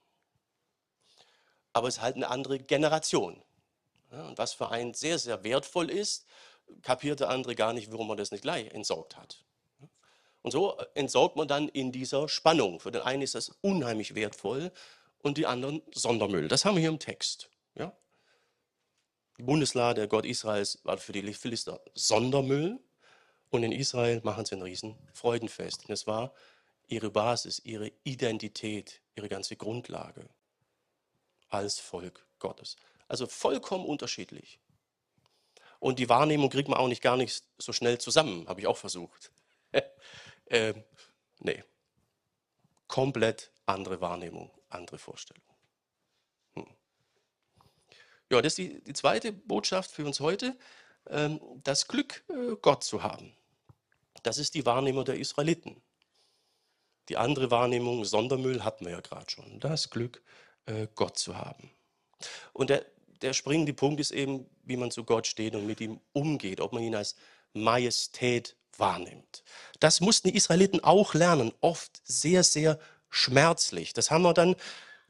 Aber 1.71 1.88
es 1.88 1.97
ist 1.97 2.02
halt 2.02 2.15
eine 2.15 2.30
andere 2.30 2.60
Generation. 2.60 3.41
Und 4.10 4.38
was 4.38 4.54
für 4.54 4.71
einen 4.71 4.95
sehr, 4.95 5.19
sehr 5.19 5.43
wertvoll 5.43 5.91
ist, 5.91 6.25
kapiert 6.82 7.19
der 7.19 7.30
andere 7.30 7.56
gar 7.56 7.73
nicht, 7.73 7.91
warum 7.91 8.08
man 8.08 8.17
das 8.17 8.32
nicht 8.32 8.41
gleich 8.41 8.73
entsorgt 8.73 9.17
hat. 9.17 9.43
Und 10.41 10.52
so 10.52 10.78
entsorgt 10.95 11.36
man 11.36 11.47
dann 11.47 11.69
in 11.69 11.91
dieser 11.91 12.28
Spannung. 12.28 12.80
Für 12.80 12.91
den 12.91 13.02
einen 13.02 13.21
ist 13.21 13.36
das 13.36 13.49
unheimlich 13.62 14.15
wertvoll 14.15 14.71
und 15.21 15.38
die 15.38 15.45
anderen 15.45 15.82
Sondermüll. 15.93 16.47
Das 16.47 16.65
haben 16.65 16.75
wir 16.75 16.82
hier 16.82 16.89
im 16.89 16.99
Text. 16.99 17.49
Ja? 17.75 17.93
Die 19.39 19.43
Bundeslade, 19.43 20.02
der 20.02 20.08
Gott 20.10 20.25
Israels, 20.25 20.80
war 20.84 20.97
für 20.97 21.13
die 21.13 21.34
Philister 21.34 21.80
Sondermüll. 21.93 22.78
Und 23.49 23.63
in 23.63 23.71
Israel 23.71 24.19
machen 24.25 24.43
sie 24.43 24.56
ein 24.56 24.62
riesen 24.62 24.97
Freudenfest. 25.13 25.86
Und 25.86 25.93
es 25.93 26.06
war 26.08 26.34
ihre 26.88 27.10
Basis, 27.10 27.62
ihre 27.63 27.89
Identität, 28.04 29.02
ihre 29.15 29.30
ganze 29.30 29.56
Grundlage 29.56 30.28
als 31.47 31.80
Volk 31.80 32.28
Gottes. 32.39 32.75
Also 33.08 33.28
vollkommen 33.28 33.86
unterschiedlich. 33.86 34.60
Und 35.80 35.99
die 35.99 36.10
Wahrnehmung 36.10 36.49
kriegt 36.49 36.67
man 36.67 36.78
auch 36.78 36.89
nicht 36.89 37.02
gar 37.02 37.15
nicht 37.15 37.45
so 37.58 37.71
schnell 37.71 37.97
zusammen, 37.97 38.45
habe 38.49 38.60
ich 38.60 38.67
auch 38.67 38.75
versucht. 38.75 39.32
äh, 40.47 40.73
nee. 41.39 41.63
Komplett 42.88 43.54
andere 43.65 44.02
Wahrnehmung, 44.02 44.52
andere 44.67 44.97
Vorstellung. 44.97 45.48
Ja, 48.32 48.42
das 48.42 48.54
ist 48.54 48.58
die, 48.60 48.84
die, 48.84 48.94
zweite 48.94 49.32
Botschaft 49.32 49.92
für 49.92 50.06
uns 50.06 50.20
heute, 50.20 50.56
ähm, 51.10 51.39
das 51.63 51.88
Glück, 51.88 52.24
äh, 52.30 52.56
Gott 52.62 52.84
zu 52.84 53.02
haben. 53.02 53.34
Das 54.24 54.38
ist 54.38 54.54
die 54.54 54.65
Wahrnehmung 54.65 55.06
der 55.06 55.18
Israeliten. 55.18 55.82
Die 57.10 57.18
andere 57.18 57.50
Wahrnehmung, 57.50 58.06
Sondermüll, 58.06 58.63
hatten 58.63 58.86
wir 58.86 58.92
ja 58.92 59.00
gerade 59.00 59.30
schon. 59.30 59.60
Das 59.60 59.89
Glück, 59.89 60.22
äh, 60.68 60.88
Gott 60.94 61.18
zu 61.18 61.38
haben. 61.38 61.72
Und 62.54 62.70
der, 62.70 62.86
der 63.22 63.34
springende 63.34 63.74
Punkt 63.74 64.00
ist 64.00 64.12
eben, 64.12 64.46
wie 64.63 64.78
man 64.78 64.92
zu 64.92 65.04
Gott 65.04 65.26
steht 65.26 65.56
und 65.56 65.65
mit 65.65 65.82
ihm 65.82 66.00
umgeht, 66.13 66.62
ob 66.62 66.74
man 66.74 66.84
ihn 66.84 66.96
als 66.96 67.15
Majestät 67.54 68.56
wahrnimmt. 68.78 69.44
Das 69.80 70.02
mussten 70.02 70.30
die 70.30 70.36
Israeliten 70.36 70.84
auch 70.84 71.15
lernen, 71.15 71.52
oft 71.62 72.00
sehr, 72.04 72.44
sehr 72.44 72.80
schmerzlich. 73.10 73.94
Das 73.94 74.12
haben 74.12 74.22
wir 74.22 74.34
dann 74.34 74.56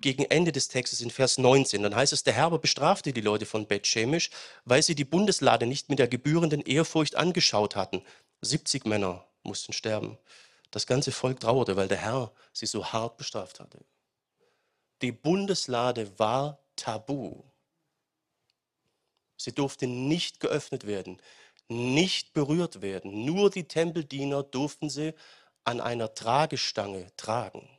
gegen 0.02 0.26
Ende 0.26 0.52
des 0.52 0.68
Textes 0.68 1.02
in 1.02 1.10
Vers 1.10 1.38
19. 1.38 1.84
Dann 1.84 1.96
heißt 1.96 2.14
es, 2.14 2.24
der 2.24 2.34
Herr 2.34 2.58
bestrafte 2.58 3.14
die 3.14 3.22
Leute 3.22 3.46
von 3.46 3.68
Bethshemesh, 3.68 4.30
weil 4.66 4.82
sie 4.84 4.96
die 4.96 5.06
Bundeslade 5.06 5.66
nicht 5.66 5.90
mit 5.90 6.00
der 6.00 6.08
gebührenden 6.08 6.62
Ehrfurcht 6.62 7.16
angeschaut 7.16 7.76
hatten. 7.76 8.02
70 8.42 8.86
Männer 8.86 9.26
mussten 9.44 9.74
sterben. 9.74 10.18
Das 10.72 10.86
ganze 10.86 11.12
Volk 11.12 11.40
trauerte, 11.40 11.76
weil 11.76 11.88
der 11.88 11.98
Herr 11.98 12.32
sie 12.54 12.66
so 12.66 12.86
hart 12.86 13.18
bestraft 13.18 13.60
hatte. 13.60 13.80
Die 15.02 15.12
Bundeslade 15.12 16.18
war 16.20 16.60
tabu. 16.76 17.44
Sie 19.38 19.54
durfte 19.54 19.88
nicht 19.88 20.40
geöffnet 20.40 20.86
werden, 20.86 21.22
nicht 21.70 22.34
berührt 22.34 22.82
werden. 22.82 23.26
Nur 23.26 23.50
die 23.50 23.68
Tempeldiener 23.68 24.44
durften 24.44 24.90
sie 24.90 25.14
an 25.64 25.80
einer 25.80 26.14
Tragestange 26.14 27.08
tragen. 27.16 27.70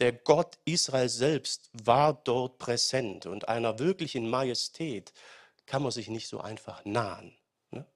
Der 0.00 0.12
Gott 0.12 0.58
Israel 0.64 1.10
selbst 1.10 1.70
war 1.72 2.14
dort 2.14 2.58
präsent 2.58 3.26
und 3.26 3.48
einer 3.48 3.78
wirklichen 3.78 4.28
Majestät 4.28 5.12
kann 5.66 5.82
man 5.82 5.92
sich 5.92 6.08
nicht 6.08 6.26
so 6.26 6.40
einfach 6.40 6.84
nahen. 6.86 7.36
Ne? 7.70 7.86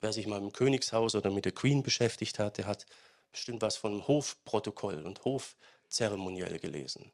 Wer 0.00 0.12
sich 0.12 0.26
mal 0.26 0.40
im 0.40 0.52
Königshaus 0.52 1.14
oder 1.14 1.30
mit 1.30 1.46
der 1.46 1.52
Queen 1.52 1.82
beschäftigt 1.82 2.38
hat, 2.38 2.58
der 2.58 2.66
hat 2.66 2.84
bestimmt 3.32 3.62
was 3.62 3.76
von 3.76 4.06
Hofprotokoll 4.06 5.02
und 5.02 5.24
Hofzeremoniell 5.24 6.58
gelesen. 6.58 7.10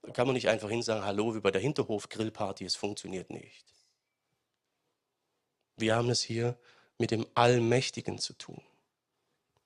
Da 0.00 0.10
kann 0.10 0.26
man 0.26 0.34
nicht 0.34 0.48
einfach 0.48 0.70
hin 0.70 0.82
sagen, 0.82 1.04
hallo, 1.04 1.34
wie 1.34 1.40
bei 1.40 1.50
der 1.50 1.60
Hinterhof-Grillparty, 1.60 2.64
es 2.64 2.76
funktioniert 2.76 3.28
nicht. 3.28 3.66
Wir 5.76 5.96
haben 5.96 6.10
es 6.10 6.22
hier 6.22 6.58
mit 6.96 7.10
dem 7.10 7.26
Allmächtigen 7.34 8.18
zu 8.18 8.32
tun. 8.32 8.62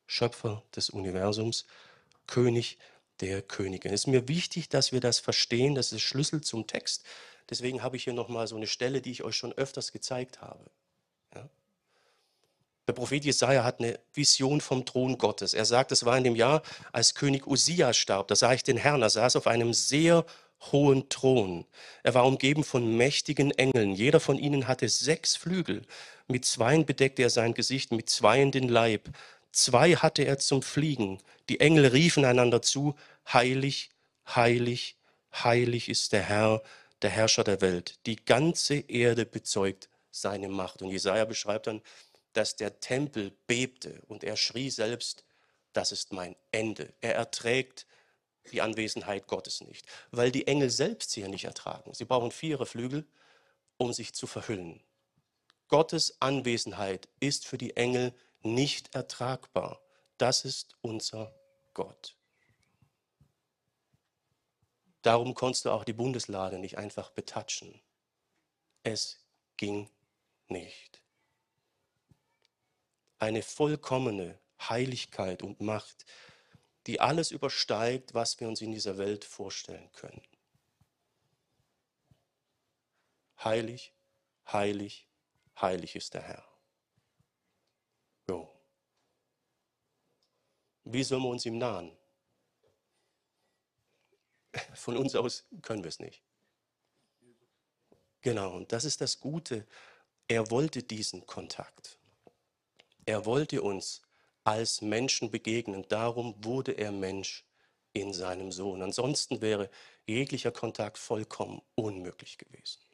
Schöpfer 0.07 0.62
des 0.74 0.90
Universums, 0.90 1.64
König 2.26 2.78
der 3.20 3.42
Könige. 3.42 3.88
Es 3.88 4.02
ist 4.02 4.06
mir 4.06 4.28
wichtig, 4.28 4.68
dass 4.68 4.92
wir 4.92 5.00
das 5.00 5.18
verstehen, 5.18 5.74
das 5.74 5.92
ist 5.92 6.02
Schlüssel 6.02 6.40
zum 6.42 6.66
Text. 6.66 7.04
Deswegen 7.48 7.82
habe 7.82 7.96
ich 7.96 8.04
hier 8.04 8.12
nochmal 8.12 8.46
so 8.46 8.56
eine 8.56 8.66
Stelle, 8.66 9.00
die 9.00 9.12
ich 9.12 9.22
euch 9.22 9.36
schon 9.36 9.52
öfters 9.52 9.92
gezeigt 9.92 10.40
habe. 10.40 10.64
Ja? 11.34 11.48
Der 12.88 12.92
Prophet 12.92 13.24
Jesaja 13.24 13.64
hat 13.64 13.80
eine 13.80 13.98
Vision 14.12 14.60
vom 14.60 14.84
Thron 14.84 15.18
Gottes. 15.18 15.54
Er 15.54 15.64
sagt, 15.64 15.92
es 15.92 16.04
war 16.04 16.18
in 16.18 16.24
dem 16.24 16.36
Jahr, 16.36 16.62
als 16.92 17.14
König 17.14 17.46
Usia 17.46 17.92
starb. 17.92 18.28
Da 18.28 18.36
sah 18.36 18.52
ich 18.52 18.62
den 18.62 18.76
Herrn, 18.76 19.02
er 19.02 19.10
saß 19.10 19.36
auf 19.36 19.46
einem 19.46 19.72
sehr 19.72 20.24
hohen 20.72 21.08
Thron. 21.08 21.66
Er 22.02 22.14
war 22.14 22.26
umgeben 22.26 22.64
von 22.64 22.96
mächtigen 22.96 23.50
Engeln. 23.52 23.92
Jeder 23.92 24.20
von 24.20 24.38
ihnen 24.38 24.68
hatte 24.68 24.88
sechs 24.88 25.36
Flügel. 25.36 25.82
Mit 26.28 26.44
zweien 26.44 26.86
bedeckte 26.86 27.22
er 27.22 27.30
sein 27.30 27.54
Gesicht, 27.54 27.92
mit 27.92 28.08
zweien 28.08 28.50
den 28.50 28.68
Leib. 28.68 29.08
Zwei 29.52 29.94
hatte 29.94 30.22
er 30.22 30.38
zum 30.38 30.62
Fliegen. 30.62 31.22
Die 31.48 31.61
Engel 31.61 31.87
riefen 31.87 32.24
einander 32.24 32.62
zu, 32.62 32.94
heilig, 33.32 33.90
heilig, 34.26 34.96
heilig 35.32 35.88
ist 35.88 36.12
der 36.12 36.22
Herr, 36.22 36.62
der 37.02 37.11
Herrscher 37.11 37.44
der 37.44 37.61
Welt. 37.61 37.98
Die 38.06 38.16
ganze 38.16 38.76
Erde 38.76 39.26
bezeugt 39.26 39.88
seine 40.11 40.48
Macht. 40.48 40.82
Und 40.82 40.90
Jesaja 40.90 41.24
beschreibt 41.24 41.66
dann, 41.66 41.82
dass 42.32 42.56
der 42.56 42.80
Tempel 42.80 43.32
bebte 43.46 44.02
und 44.09 44.24
er 44.24 44.37
schrie 44.37 44.70
selbst, 44.70 45.24
das 45.72 45.92
ist 45.92 46.12
mein 46.12 46.37
Ende. 46.52 46.92
Er 47.00 47.14
erträgt 47.14 47.87
die 48.52 48.62
Anwesenheit 48.62 49.26
Gottes 49.26 49.61
nicht, 49.61 49.87
weil 50.11 50.30
die 50.30 50.46
Engel 50.46 50.70
selbst 50.70 51.11
sie 51.11 51.22
ja 51.22 51.28
nicht 51.28 51.44
ertragen. 51.44 51.92
Sie 51.94 52.04
brauchen 52.04 52.30
vier 52.30 52.64
Flügel, 52.64 53.06
um 53.76 53.92
sich 53.92 54.14
zu 54.14 54.26
verhüllen. 54.26 54.80
Gottes 55.68 56.20
Anwesenheit 56.20 57.09
ist 57.20 57.46
für 57.46 57.59
die 57.59 57.76
Engel 57.76 58.14
nicht 58.42 58.94
ertragbar. 58.94 59.81
Das 60.18 60.44
ist 60.44 60.77
unser 60.81 61.35
Gott. 61.75 62.16
Darum 65.03 65.35
konntest 65.35 65.64
du 65.64 65.70
auch 65.70 65.85
die 65.85 65.92
Bundeslade 65.92 66.59
nicht 66.59 66.79
einfach 66.79 67.11
betatschen. 67.11 67.81
Es 68.83 69.18
ging 69.57 69.90
nicht 70.49 71.01
eine 73.18 73.42
vollkommene 73.42 74.38
Heiligkeit 74.61 75.42
und 75.42 75.61
Macht, 75.61 76.05
die 76.87 77.01
alles 77.01 77.31
übersteigt, 77.31 78.14
was 78.14 78.38
wir 78.40 78.49
uns 78.49 78.61
in 78.61 78.72
dieser 78.72 78.99
Welt 78.99 79.25
vorstellen 79.25 79.90
können. 79.92 80.22
Heilig, 83.42 83.92
heilig, 84.51 85.07
heilig 85.61 85.96
ist 85.96 86.14
der 86.14 86.22
Herr. 86.22 86.45
Jo. 88.28 88.48
Wie 90.84 91.02
sollen 91.02 91.22
wir 91.22 91.28
uns 91.30 91.46
ihm 91.46 91.58
nahen? 91.58 91.96
Von 94.74 94.96
uns 94.96 95.14
aus 95.14 95.44
können 95.62 95.82
wir 95.82 95.88
es 95.88 95.98
nicht. 95.98 96.22
Genau, 98.20 98.56
und 98.56 98.72
das 98.72 98.84
ist 98.84 99.00
das 99.00 99.20
Gute. 99.20 99.66
Er 100.28 100.50
wollte 100.50 100.82
diesen 100.82 101.26
Kontakt. 101.26 101.98
Er 103.04 103.24
wollte 103.26 103.62
uns 103.62 104.02
als 104.42 104.80
Menschen 104.80 105.30
begegnen. 105.30 105.86
Darum 105.88 106.34
wurde 106.44 106.72
er 106.72 106.90
Mensch 106.90 107.44
in 107.92 108.12
seinem 108.12 108.50
Sohn. 108.52 108.82
Ansonsten 108.82 109.40
wäre 109.40 109.70
jeglicher 110.06 110.52
Kontakt 110.52 110.98
vollkommen 110.98 111.62
unmöglich 111.74 112.38
gewesen. 112.38 112.86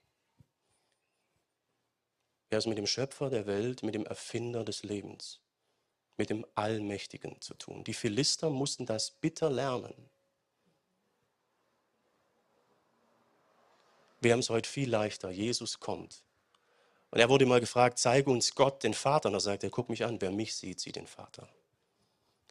Er 2.53 2.59
ist 2.59 2.67
mit 2.67 2.77
dem 2.77 2.87
Schöpfer 2.87 3.31
der 3.31 3.47
Welt, 3.47 3.83
mit 3.83 3.95
dem 3.95 4.05
Erfinder 4.05 4.63
des 4.63 4.83
Lebens, 4.83 5.41
mit 6.19 6.29
dem 6.29 6.45
Allmächtigen 6.55 7.41
zu 7.41 7.55
tun. 7.55 7.83
Die 7.83 7.95
Philister 7.95 8.51
mussten 8.51 8.85
das 8.85 9.11
bitter 9.11 9.49
lernen. 9.49 9.95
Wir 14.21 14.33
haben 14.33 14.41
es 14.41 14.51
heute 14.51 14.69
viel 14.69 14.91
leichter. 14.91 15.31
Jesus 15.31 15.81
kommt. 15.81 16.25
Und 17.11 17.21
er 17.21 17.31
wurde 17.31 17.47
mal 17.47 17.59
gefragt, 17.59 17.99
zeige 17.99 18.31
uns 18.31 18.55
Gott, 18.55 18.83
den 18.83 18.93
Vater. 18.93 19.31
Und 19.31 19.35
er 19.35 19.41
sagte, 19.41 19.71
guck 19.71 19.89
mich 19.89 20.05
an, 20.05 20.21
wer 20.21 20.31
mich 20.31 20.55
sieht, 20.55 20.79
sieht 20.79 20.97
den 20.97 21.07
Vater. 21.07 21.49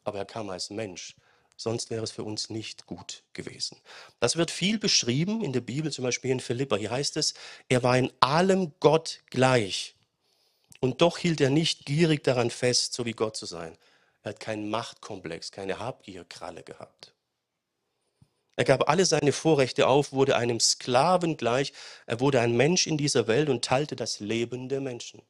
Aber 0.03 0.17
er 0.17 0.25
kam 0.25 0.49
als 0.49 0.71
Mensch. 0.71 1.15
Sonst 1.61 1.91
wäre 1.91 2.03
es 2.03 2.09
für 2.09 2.23
uns 2.23 2.49
nicht 2.49 2.87
gut 2.87 3.21
gewesen. 3.33 3.77
Das 4.19 4.35
wird 4.35 4.49
viel 4.49 4.79
beschrieben 4.79 5.43
in 5.43 5.53
der 5.53 5.61
Bibel, 5.61 5.91
zum 5.91 6.03
Beispiel 6.03 6.31
in 6.31 6.39
Philippa. 6.39 6.75
Hier 6.75 6.89
heißt 6.89 7.17
es, 7.17 7.35
er 7.69 7.83
war 7.83 7.95
in 7.95 8.11
allem 8.19 8.73
Gott 8.79 9.19
gleich. 9.29 9.93
Und 10.79 11.01
doch 11.01 11.19
hielt 11.19 11.39
er 11.39 11.51
nicht 11.51 11.85
gierig 11.85 12.23
daran 12.23 12.49
fest, 12.49 12.93
so 12.93 13.05
wie 13.05 13.11
Gott 13.11 13.37
zu 13.37 13.45
sein. 13.45 13.77
Er 14.23 14.31
hat 14.31 14.39
keinen 14.39 14.71
Machtkomplex, 14.71 15.51
keine 15.51 15.77
Habgierkralle 15.77 16.63
gehabt. 16.63 17.13
Er 18.55 18.63
gab 18.63 18.89
alle 18.89 19.05
seine 19.05 19.31
Vorrechte 19.31 19.85
auf, 19.85 20.13
wurde 20.13 20.37
einem 20.37 20.59
Sklaven 20.59 21.37
gleich. 21.37 21.73
Er 22.07 22.19
wurde 22.19 22.41
ein 22.41 22.57
Mensch 22.57 22.87
in 22.87 22.97
dieser 22.97 23.27
Welt 23.27 23.49
und 23.49 23.63
teilte 23.63 23.95
das 23.95 24.19
Leben 24.19 24.67
der 24.67 24.81
Menschen. 24.81 25.21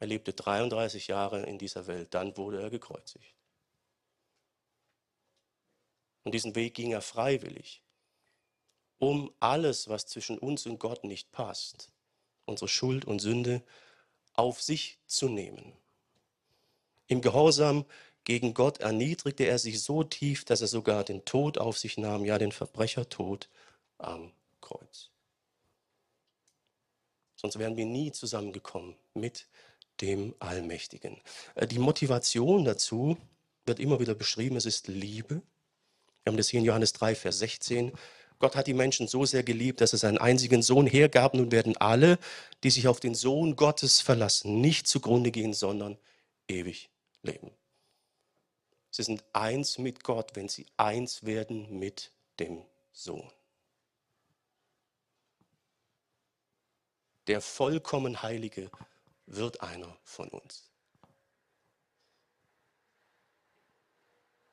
Er 0.00 0.06
lebte 0.06 0.32
33 0.32 1.08
Jahre 1.08 1.42
in 1.42 1.58
dieser 1.58 1.86
Welt, 1.86 2.14
dann 2.14 2.34
wurde 2.38 2.62
er 2.62 2.70
gekreuzigt. 2.70 3.35
Und 6.26 6.32
diesen 6.32 6.56
Weg 6.56 6.74
ging 6.74 6.90
er 6.90 7.02
freiwillig, 7.02 7.84
um 8.98 9.32
alles, 9.38 9.88
was 9.88 10.08
zwischen 10.08 10.38
uns 10.38 10.66
und 10.66 10.80
Gott 10.80 11.04
nicht 11.04 11.30
passt, 11.30 11.92
unsere 12.46 12.66
Schuld 12.66 13.04
und 13.04 13.20
Sünde, 13.20 13.62
auf 14.32 14.60
sich 14.60 14.98
zu 15.06 15.28
nehmen. 15.28 15.72
Im 17.06 17.20
Gehorsam 17.20 17.84
gegen 18.24 18.54
Gott 18.54 18.80
erniedrigte 18.80 19.44
er 19.44 19.60
sich 19.60 19.80
so 19.80 20.02
tief, 20.02 20.44
dass 20.44 20.60
er 20.62 20.66
sogar 20.66 21.04
den 21.04 21.24
Tod 21.24 21.58
auf 21.58 21.78
sich 21.78 21.96
nahm, 21.96 22.24
ja 22.24 22.38
den 22.38 22.50
Verbrechertod 22.50 23.48
am 23.98 24.32
Kreuz. 24.60 25.12
Sonst 27.36 27.56
wären 27.60 27.76
wir 27.76 27.86
nie 27.86 28.10
zusammengekommen 28.10 28.96
mit 29.14 29.46
dem 30.00 30.34
Allmächtigen. 30.40 31.20
Äh, 31.54 31.68
die 31.68 31.78
Motivation 31.78 32.64
dazu 32.64 33.16
wird 33.64 33.78
immer 33.78 34.00
wieder 34.00 34.16
beschrieben, 34.16 34.56
es 34.56 34.66
ist 34.66 34.88
Liebe. 34.88 35.40
Wir 36.26 36.32
haben 36.32 36.38
das 36.38 36.48
hier 36.48 36.58
in 36.58 36.66
Johannes 36.66 36.92
3, 36.92 37.14
Vers 37.14 37.38
16. 37.38 37.92
Gott 38.40 38.56
hat 38.56 38.66
die 38.66 38.74
Menschen 38.74 39.06
so 39.06 39.24
sehr 39.24 39.44
geliebt, 39.44 39.80
dass 39.80 39.92
er 39.92 40.00
seinen 40.00 40.18
einzigen 40.18 40.60
Sohn 40.60 40.88
hergab. 40.88 41.34
Nun 41.34 41.52
werden 41.52 41.76
alle, 41.76 42.18
die 42.64 42.70
sich 42.70 42.88
auf 42.88 42.98
den 42.98 43.14
Sohn 43.14 43.54
Gottes 43.54 44.00
verlassen, 44.00 44.60
nicht 44.60 44.88
zugrunde 44.88 45.30
gehen, 45.30 45.54
sondern 45.54 45.96
ewig 46.48 46.90
leben. 47.22 47.52
Sie 48.90 49.04
sind 49.04 49.22
eins 49.34 49.78
mit 49.78 50.02
Gott, 50.02 50.34
wenn 50.34 50.48
sie 50.48 50.66
eins 50.76 51.22
werden 51.22 51.78
mit 51.78 52.10
dem 52.40 52.64
Sohn. 52.90 53.30
Der 57.28 57.40
vollkommen 57.40 58.20
Heilige 58.22 58.68
wird 59.26 59.60
einer 59.60 59.96
von 60.02 60.28
uns. 60.30 60.72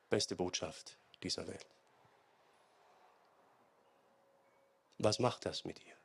Beste 0.08 0.36
Botschaft 0.36 0.98
dieser 1.24 1.46
Welt. 1.48 1.66
Was 4.98 5.18
macht 5.18 5.44
das 5.44 5.64
mit 5.64 5.84
ihr? 5.84 5.96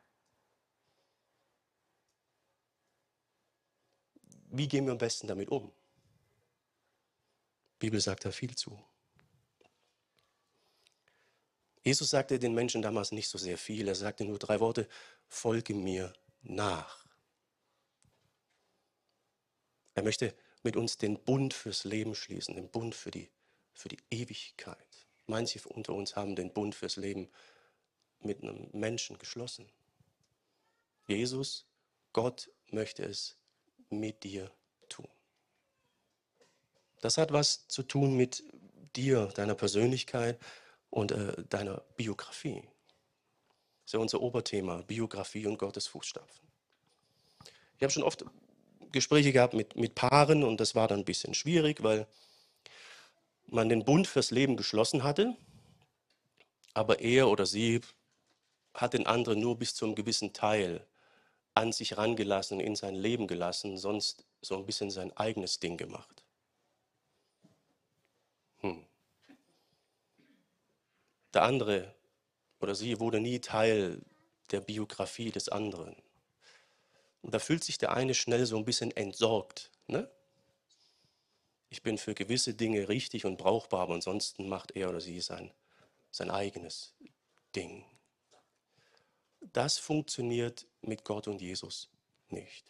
Wie 4.52 4.68
gehen 4.68 4.86
wir 4.86 4.94
am 4.94 4.98
besten 4.98 5.28
damit 5.28 5.50
um? 5.50 5.72
Bibel 7.78 8.02
sagt 8.02 8.26
da 8.26 8.32
viel 8.32 8.56
zu. 8.56 8.84
Jesus 11.84 12.10
sagte 12.10 12.40
den 12.40 12.54
Menschen 12.54 12.82
damals 12.82 13.12
nicht 13.12 13.30
so 13.30 13.38
sehr 13.38 13.58
viel. 13.58 13.88
Er 13.88 13.96
sagte 13.96 14.26
nur 14.26 14.38
drei 14.38 14.60
Worte, 14.60 14.88
folge 15.28 15.74
mir 15.74 16.14
nach. 16.42 17.06
Er 19.94 20.04
möchte 20.04 20.36
mit 20.64 20.76
uns 20.76 20.98
den 20.98 21.24
Bund 21.24 21.54
fürs 21.54 21.84
Leben 21.84 22.16
schließen, 22.16 22.56
den 22.56 22.70
Bund 22.70 22.96
für 22.96 23.12
die, 23.12 23.30
für 23.74 23.90
die 23.90 24.00
Ewigkeit. 24.10 24.89
Manche 25.30 25.62
unter 25.70 25.94
uns 25.94 26.16
haben 26.16 26.36
den 26.36 26.52
Bund 26.52 26.74
fürs 26.74 26.96
Leben 26.96 27.30
mit 28.20 28.42
einem 28.42 28.68
Menschen 28.74 29.20
geschlossen. 29.20 29.70
Jesus, 31.08 31.68
Gott 32.14 32.50
möchte 32.72 33.04
es 33.04 33.38
mit 33.92 34.24
dir 34.24 34.52
tun. 34.90 35.08
Das 37.02 37.20
hat 37.20 37.32
was 37.32 37.68
zu 37.68 37.84
tun 37.84 38.18
mit 38.18 38.44
dir, 38.96 39.28
deiner 39.28 39.54
Persönlichkeit 39.54 40.40
und 40.90 41.12
äh, 41.12 41.44
deiner 41.48 41.84
Biografie. 41.96 42.62
Das 42.64 43.86
ist 43.86 43.94
ja 43.94 44.00
unser 44.00 44.22
Oberthema, 44.22 44.82
Biografie 44.82 45.46
und 45.46 45.60
Gottes 45.60 45.86
Fußstapfen. 45.86 46.48
Ich 47.78 47.84
habe 47.84 47.92
schon 47.92 48.04
oft 48.04 48.26
Gespräche 48.92 49.32
gehabt 49.32 49.54
mit, 49.54 49.76
mit 49.76 49.94
Paaren 49.94 50.44
und 50.44 50.60
das 50.60 50.74
war 50.74 50.88
dann 50.88 51.02
ein 51.02 51.06
bisschen 51.06 51.36
schwierig, 51.36 51.84
weil 51.84 52.08
man 53.52 53.70
den 53.70 53.86
Bund 53.86 54.08
fürs 54.08 54.32
Leben 54.32 54.58
geschlossen 54.58 55.04
hatte, 55.04 55.36
aber 56.74 57.00
er 57.00 57.30
oder 57.30 57.46
sie 57.46 57.82
hat 58.74 58.94
den 58.94 59.08
anderen 59.08 59.40
nur 59.40 59.58
bis 59.58 59.76
zu 59.76 59.86
einem 59.86 59.96
gewissen 59.96 60.34
Teil 60.34 60.86
an 61.54 61.72
sich 61.72 61.98
rangelassen, 61.98 62.60
in 62.60 62.76
sein 62.76 62.96
Leben 62.96 63.28
gelassen, 63.28 63.78
sonst 63.78 64.26
so 64.42 64.56
ein 64.56 64.66
bisschen 64.66 64.92
sein 64.92 65.16
eigenes 65.18 65.60
Ding 65.60 65.78
gemacht. 65.78 66.24
Hm. 68.62 68.86
Der 71.34 71.44
andere 71.44 71.94
oder 72.60 72.76
sie 72.76 73.00
wurde 73.00 73.20
nie 73.20 73.40
Teil 73.40 74.02
der 74.52 74.62
Biografie 74.62 75.32
des 75.32 75.50
anderen. 75.50 75.96
Und 77.22 77.34
da 77.34 77.40
fühlt 77.40 77.64
sich 77.64 77.78
der 77.78 77.94
eine 77.94 78.14
schnell 78.14 78.46
so 78.46 78.58
ein 78.58 78.66
bisschen 78.66 78.92
entsorgt. 78.92 79.72
Ne? 79.88 80.10
Ich 81.70 81.84
bin 81.84 81.98
für 81.98 82.16
gewisse 82.16 82.54
Dinge 82.54 82.90
richtig 82.90 83.26
und 83.26 83.38
brauchbar, 83.38 83.82
aber 83.82 83.94
ansonsten 83.94 84.50
macht 84.50 84.72
er 84.76 84.90
oder 84.90 85.02
sie 85.02 85.20
sein, 85.22 85.52
sein 86.12 86.32
eigenes 86.32 86.96
Ding. 87.56 87.86
Das 89.54 89.78
funktioniert 89.78 90.66
mit 90.82 91.04
Gott 91.04 91.28
und 91.28 91.42
Jesus 91.42 91.90
nicht. 92.30 92.66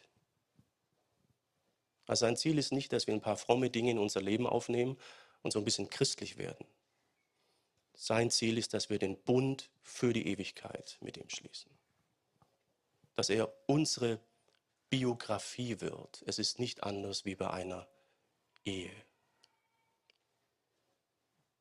Also 2.06 2.26
sein 2.26 2.38
Ziel 2.38 2.58
ist 2.58 2.72
nicht, 2.72 2.92
dass 2.92 3.08
wir 3.08 3.14
ein 3.14 3.22
paar 3.22 3.38
fromme 3.38 3.70
Dinge 3.70 3.92
in 3.92 4.00
unser 4.00 4.22
Leben 4.22 4.48
aufnehmen 4.48 4.98
und 5.44 5.52
so 5.52 5.60
ein 5.60 5.66
bisschen 5.66 5.90
christlich 5.90 6.38
werden. 6.38 6.66
Sein 7.94 8.32
Ziel 8.32 8.58
ist, 8.58 8.74
dass 8.74 8.90
wir 8.90 8.98
den 8.98 9.18
Bund 9.18 9.70
für 9.84 10.14
die 10.14 10.28
Ewigkeit 10.28 10.98
mit 11.02 11.18
ihm 11.18 11.30
schließen. 11.30 11.70
Dass 13.16 13.30
er 13.30 13.54
unsere 13.68 14.20
Biografie 14.90 15.82
wird. 15.82 16.24
Es 16.26 16.40
ist 16.40 16.60
nicht 16.60 16.84
anders 16.84 17.26
wie 17.26 17.36
bei 17.36 17.50
einer 17.50 17.88
Ehe. 18.66 18.92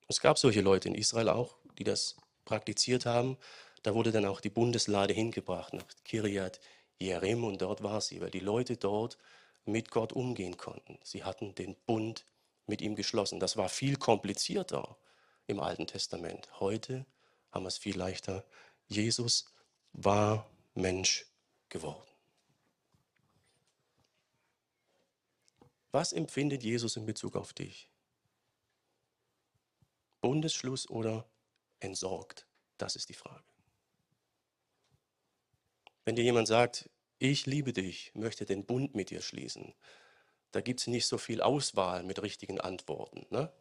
Es 0.09 0.21
gab 0.21 0.39
solche 0.39 0.63
Leute 0.63 0.89
in 0.89 0.95
Israel 0.95 1.29
auch, 1.29 1.59
die 1.79 1.85
das 1.85 2.17
praktiziert 2.45 3.07
haben. 3.07 3.37
Da 3.83 3.95
wurde 3.95 4.11
dann 4.11 4.25
auch 4.25 4.41
die 4.41 4.51
Bundeslade 4.51 5.13
hingebracht 5.13 5.75
nach 5.75 5.85
Kiriat 6.05 6.61
Jerim 6.99 7.45
und 7.45 7.63
dort 7.63 7.83
war 7.83 8.01
sie, 8.01 8.21
weil 8.21 8.31
die 8.31 8.41
Leute 8.41 8.77
dort 8.77 9.19
mit 9.65 9.91
Gott 9.91 10.13
umgehen 10.13 10.57
konnten. 10.57 10.99
Sie 11.03 11.25
hatten 11.25 11.55
den 11.55 11.77
Bund 11.87 12.25
mit 12.67 12.81
ihm 12.81 12.97
geschlossen. 12.97 13.39
Das 13.39 13.57
war 13.57 13.69
viel 13.69 13.97
komplizierter 13.97 14.97
im 15.47 15.61
Alten 15.61 15.87
Testament. 15.87 16.49
Heute 16.59 17.07
haben 17.53 17.65
wir 17.65 17.69
es 17.69 17.79
viel 17.79 17.97
leichter. 17.97 18.45
Jesus 18.89 19.47
war 19.93 20.51
Mensch 20.75 21.27
geworden. 21.69 22.08
Was 25.91 26.13
empfindet 26.13 26.63
Jesus 26.63 26.97
in 26.97 27.07
Bezug 27.07 27.37
auf 27.37 27.53
dich? 27.53 27.91
Bundesschluss 30.21 30.89
oder 30.89 31.29
entsorgt? 31.81 32.47
Das 32.77 32.97
ist 32.97 33.09
die 33.09 33.15
Frage. 33.15 33.45
Wenn 36.05 36.17
dir 36.17 36.25
jemand 36.25 36.49
sagt, 36.49 36.91
ich 37.19 37.47
liebe 37.47 37.73
dich, 37.73 38.13
möchte 38.15 38.45
den 38.45 38.65
Bund 38.65 38.95
mit 38.95 39.11
dir 39.11 39.23
schließen, 39.23 39.75
da 40.53 40.61
gibt 40.61 40.81
es 40.81 40.87
nicht 40.87 41.07
so 41.07 41.19
viel 41.19 41.43
Auswahl 41.43 42.03
mit 42.03 42.23
richtigen 42.23 42.61
Antworten. 42.61 43.27
Ne? 43.31 43.53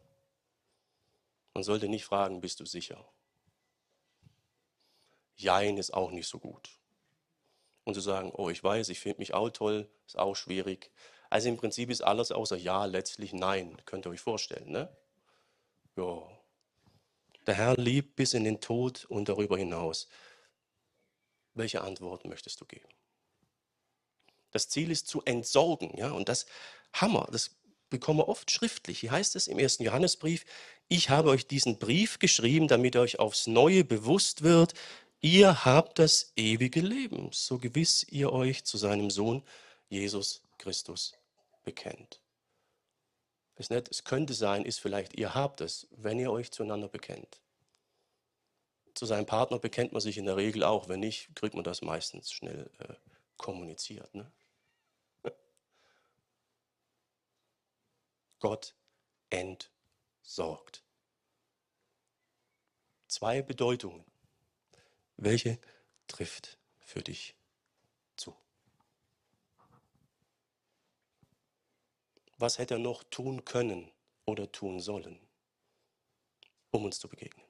Man 1.54 1.64
sollte 1.64 1.88
nicht 1.88 2.04
fragen, 2.04 2.40
bist 2.40 2.60
du 2.60 2.66
sicher? 2.66 3.10
Jein 5.36 5.76
ist 5.76 5.92
auch 5.92 6.10
nicht 6.10 6.28
so 6.28 6.38
gut. 6.38 6.78
Und 7.84 7.94
zu 7.94 8.00
sagen, 8.00 8.32
oh, 8.34 8.50
ich 8.50 8.62
weiß, 8.62 8.90
ich 8.90 9.00
finde 9.00 9.18
mich 9.18 9.34
auch 9.34 9.50
toll, 9.50 9.90
ist 10.06 10.18
auch 10.18 10.34
schwierig. 10.34 10.90
Also 11.30 11.48
im 11.48 11.56
Prinzip 11.56 11.90
ist 11.90 12.00
alles 12.00 12.32
außer 12.32 12.56
Ja 12.56 12.84
letztlich 12.86 13.32
Nein. 13.32 13.76
Könnt 13.84 14.06
ihr 14.06 14.10
euch 14.10 14.20
vorstellen, 14.20 14.70
ne? 14.70 14.88
Ja. 15.96 16.22
Der 17.46 17.54
Herr 17.54 17.76
liebt 17.76 18.16
bis 18.16 18.34
in 18.34 18.44
den 18.44 18.60
Tod 18.60 19.04
und 19.06 19.28
darüber 19.28 19.56
hinaus. 19.56 20.08
Welche 21.54 21.82
Antwort 21.82 22.24
möchtest 22.24 22.60
du 22.60 22.64
geben? 22.64 22.88
Das 24.50 24.68
Ziel 24.68 24.90
ist 24.90 25.08
zu 25.08 25.22
entsorgen. 25.24 25.96
Ja? 25.96 26.12
Und 26.12 26.28
das 26.28 26.46
Hammer, 26.92 27.26
das 27.30 27.56
bekommen 27.90 28.20
wir 28.20 28.28
oft 28.28 28.50
schriftlich. 28.50 29.00
Hier 29.00 29.10
heißt 29.10 29.36
es 29.36 29.48
im 29.48 29.58
ersten 29.58 29.82
Johannesbrief, 29.82 30.44
ich 30.88 31.10
habe 31.10 31.30
euch 31.30 31.46
diesen 31.46 31.78
Brief 31.78 32.18
geschrieben, 32.18 32.68
damit 32.68 32.96
euch 32.96 33.18
aufs 33.18 33.46
Neue 33.46 33.84
bewusst 33.84 34.42
wird, 34.42 34.74
ihr 35.20 35.64
habt 35.64 35.98
das 35.98 36.32
ewige 36.36 36.80
Leben, 36.80 37.30
so 37.32 37.58
gewiss 37.58 38.06
ihr 38.08 38.32
euch 38.32 38.64
zu 38.64 38.78
seinem 38.78 39.10
Sohn 39.10 39.42
Jesus 39.88 40.42
Christus 40.58 41.17
bekennt. 41.68 42.22
Ist 43.56 43.70
nicht, 43.70 43.90
es 43.90 44.04
könnte 44.04 44.32
sein, 44.32 44.64
ist 44.64 44.80
vielleicht, 44.80 45.18
ihr 45.18 45.34
habt 45.34 45.60
es, 45.60 45.86
wenn 45.90 46.18
ihr 46.18 46.32
euch 46.32 46.50
zueinander 46.50 46.88
bekennt. 46.88 47.42
Zu 48.94 49.04
seinem 49.04 49.26
Partner 49.26 49.58
bekennt 49.58 49.92
man 49.92 50.00
sich 50.00 50.16
in 50.16 50.24
der 50.24 50.38
Regel 50.38 50.64
auch. 50.64 50.88
Wenn 50.88 51.00
nicht, 51.00 51.28
kriegt 51.34 51.54
man 51.54 51.64
das 51.64 51.82
meistens 51.82 52.32
schnell 52.32 52.70
äh, 52.78 52.94
kommuniziert. 53.36 54.14
Ne? 54.14 54.32
Gott 58.40 58.74
entsorgt. 59.28 60.82
Zwei 63.08 63.42
Bedeutungen. 63.42 64.06
Welche 65.18 65.58
trifft 66.06 66.56
für 66.80 67.02
dich 67.02 67.36
zu? 68.16 68.34
Was 72.40 72.58
hätte 72.58 72.74
er 72.74 72.78
noch 72.78 73.02
tun 73.02 73.44
können 73.44 73.90
oder 74.24 74.50
tun 74.52 74.78
sollen, 74.78 75.18
um 76.70 76.84
uns 76.84 77.00
zu 77.00 77.08
begegnen? 77.08 77.47